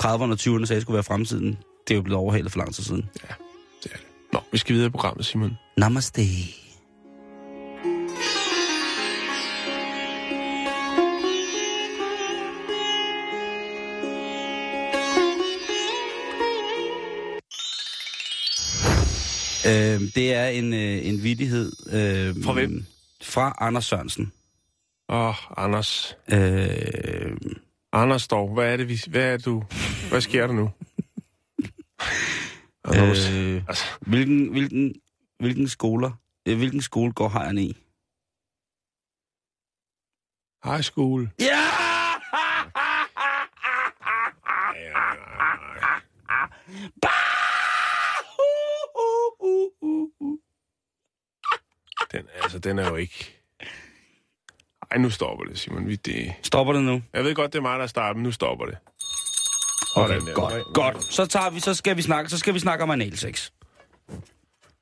[0.00, 1.58] 30'erne og 20'erne sagde skulle være fremtiden,
[1.88, 3.10] det er jo blevet overhalet for lang tid siden.
[3.14, 3.34] det.
[4.32, 5.58] Nå, vi skal videre i programmet, Simon.
[5.76, 6.22] Namaste.
[19.66, 21.72] Øh, det er en, øh, en vidighed.
[21.92, 22.84] Øh, Fra hvem?
[23.22, 24.32] Fra Anders Sørensen.
[25.08, 26.16] Åh, oh, Anders.
[26.32, 27.36] Øh,
[27.92, 29.00] Anders dog, hvad er det, vi...
[29.06, 29.64] Hvad er du...
[30.08, 30.70] Hvad sker der nu?
[32.86, 33.30] Anders.
[33.30, 34.94] øh, Altså, hvilken, hvilken,
[35.38, 36.10] hvilken skoler,
[36.48, 37.76] øh, hvilken skole går hejren i?
[40.66, 41.28] high school.
[41.40, 41.62] Ja!
[52.12, 53.32] Den, altså, den er jo ikke...
[54.90, 55.86] Ej, nu stopper det, Simon.
[55.86, 56.34] Vi, det...
[56.42, 57.02] Stopper det nu?
[57.12, 58.78] Jeg ved godt, det er mig, der starter, men nu stopper det.
[59.96, 60.34] Okay, der.
[60.34, 61.04] godt, godt.
[61.04, 63.50] Så tager vi, så skal vi snakke, så skal vi snakke om analsex.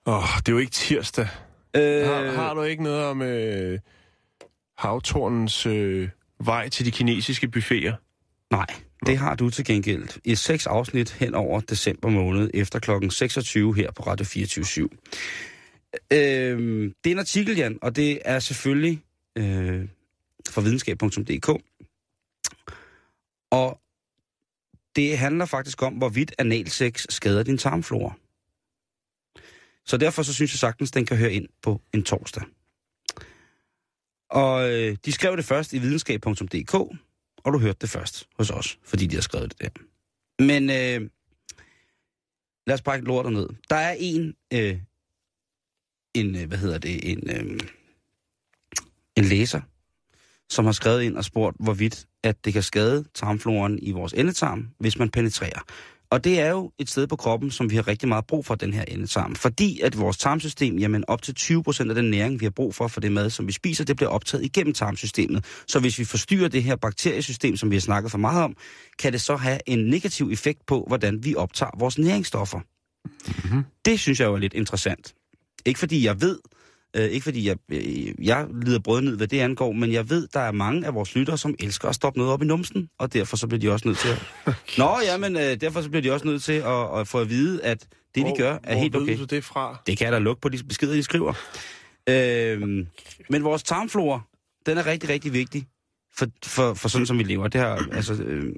[0.07, 1.29] Åh, oh, det er jo ikke tirsdag.
[1.77, 3.79] Øh, Har, har du ikke noget om øh,
[4.79, 6.09] havtornens øh,
[6.41, 7.95] vej til de kinesiske buffeter?
[8.51, 8.67] Nej,
[9.07, 10.09] det har du til gengæld.
[10.25, 14.89] I seks afsnit hen over december måned efter klokken 26 her på Radio 24
[16.13, 19.03] øh, Det er en artikel, Jan, og det er selvfølgelig
[19.39, 19.89] øh,
[20.51, 21.49] fra videnskab.dk.
[23.51, 23.81] Og
[24.97, 28.15] det handler faktisk om, hvorvidt analsex skader din tarmflora.
[29.87, 32.43] Så derfor så synes jeg sagtens, den kan høre ind på en torsdag.
[34.31, 36.75] Og øh, de skrev det først i videnskab.dk,
[37.45, 39.83] og du hørte det først hos os, fordi de har skrevet det der.
[40.45, 41.11] Men øh,
[42.67, 43.49] lad os brække lortet ned.
[43.71, 44.79] Der er en, øh,
[46.15, 47.61] en øh, hvad hedder det, en, øh,
[49.17, 49.61] en læser,
[50.51, 54.69] som har skrevet ind og spurgt, hvorvidt at det kan skade tarmfloren i vores endetarm,
[54.79, 55.61] hvis man penetrerer.
[56.11, 58.55] Og det er jo et sted på kroppen, som vi har rigtig meget brug for,
[58.55, 59.35] den her endetarm.
[59.35, 62.89] Fordi at vores tarmsystem, jamen op til 20% af den næring, vi har brug for
[62.89, 65.45] for det mad, som vi spiser, det bliver optaget igennem tarmsystemet.
[65.69, 68.57] Så hvis vi forstyrrer det her bakteriesystem, som vi har snakket for meget om,
[68.99, 72.61] kan det så have en negativ effekt på, hvordan vi optager vores næringsstoffer.
[73.27, 73.63] Mm-hmm.
[73.85, 75.15] Det synes jeg jo er lidt interessant.
[75.67, 76.39] Ikke fordi jeg ved,
[76.95, 80.41] øh, ikke fordi jeg, øh, jeg lider brødnid, hvad det angår, men jeg ved, der
[80.41, 83.37] er mange af vores lyttere, som elsker at stoppe noget op i numsen, og derfor
[83.37, 84.55] så bliver de også nødt til at...
[84.79, 87.29] Nå, ja, men øh, derfor så bliver de også nødt til at, at få at
[87.29, 89.07] vide, at det, de gør, er hvor helt okay.
[89.11, 89.83] ved du det fra?
[89.87, 91.33] Det kan jeg da lukke på de beskeder, de skriver.
[92.09, 92.87] Øhm,
[93.31, 94.21] men vores tarmflora,
[94.67, 95.67] den er rigtig, rigtig vigtig
[96.17, 97.49] for, for, for sådan, som vi lever.
[97.49, 98.53] Det har, altså, øh,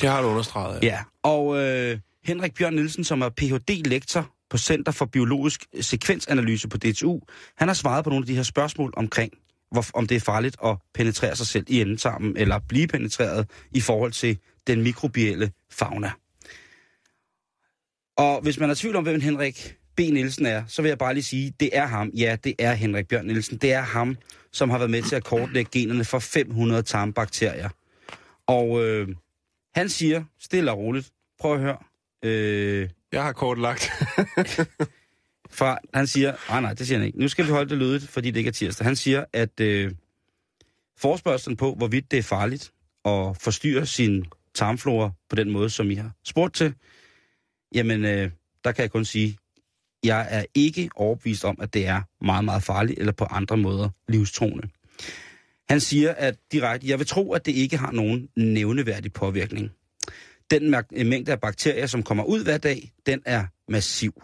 [0.00, 0.82] Det har du understreget.
[0.82, 0.98] ja.
[1.22, 7.20] Og øh, Henrik Bjørn Nielsen, som er Ph.D.-lektor på Center for Biologisk Sekvensanalyse på DTU,
[7.56, 9.32] han har svaret på nogle af de her spørgsmål omkring,
[9.70, 13.80] hvor, om det er farligt at penetrere sig selv i endetarmen, eller blive penetreret i
[13.80, 16.10] forhold til den mikrobielle fauna.
[18.16, 20.00] Og hvis man er i tvivl om, hvem Henrik B.
[20.00, 22.08] Nielsen er, så vil jeg bare lige sige, det er ham.
[22.08, 23.56] Ja, det er Henrik Bjørn Nielsen.
[23.58, 24.16] Det er ham,
[24.52, 27.68] som har været med til at kortlægge generne for 500 tarmbakterier.
[28.46, 29.08] Og øh,
[29.74, 31.76] han siger, stille og roligt, prøv at høre,
[32.24, 33.90] øh, jeg har kortlagt.
[35.58, 37.18] fra, han siger, nej nej, det siger han ikke.
[37.18, 38.84] Nu skal vi holde det lødigt, fordi det ikke er tirsdag.
[38.84, 39.92] Han siger, at øh,
[40.96, 42.72] forspørgselen på, hvorvidt det er farligt
[43.04, 46.74] at forstyrre sin tarmflora på den måde, som I har spurgt til,
[47.74, 48.30] jamen, øh,
[48.64, 49.38] der kan jeg kun sige,
[50.04, 53.88] jeg er ikke overbevist om, at det er meget, meget farligt, eller på andre måder
[54.08, 54.68] livstruende.
[55.68, 59.70] Han siger, at direkte, jeg vil tro, at det ikke har nogen nævneværdig påvirkning.
[60.50, 64.22] Den mæ- mængde af bakterier, som kommer ud hver dag, den er massiv.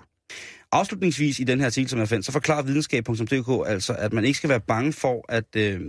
[0.72, 4.37] afslutningsvis i den her artikel, som jeg fandt, så forklarer videnskab.dk altså, at man ikke
[4.37, 5.57] skal være bange for, at...
[5.57, 5.81] Øh,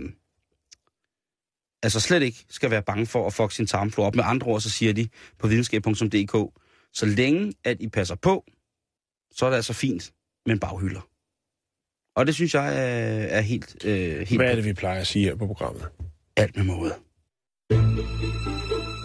[1.82, 4.14] altså slet ikke skal være bange for at fuck sin tarmflora op.
[4.14, 5.08] Med andre ord, så siger de
[5.38, 6.60] på videnskab.dk,
[6.92, 8.44] så længe at I passer på,
[9.32, 10.12] så er det altså fint
[10.46, 11.08] med en baghylder.
[12.16, 14.36] Og det synes jeg er, er helt, øh, helt...
[14.40, 15.88] Hvad er det, vi plejer at sige her på programmet?
[16.36, 16.94] Alt med måde.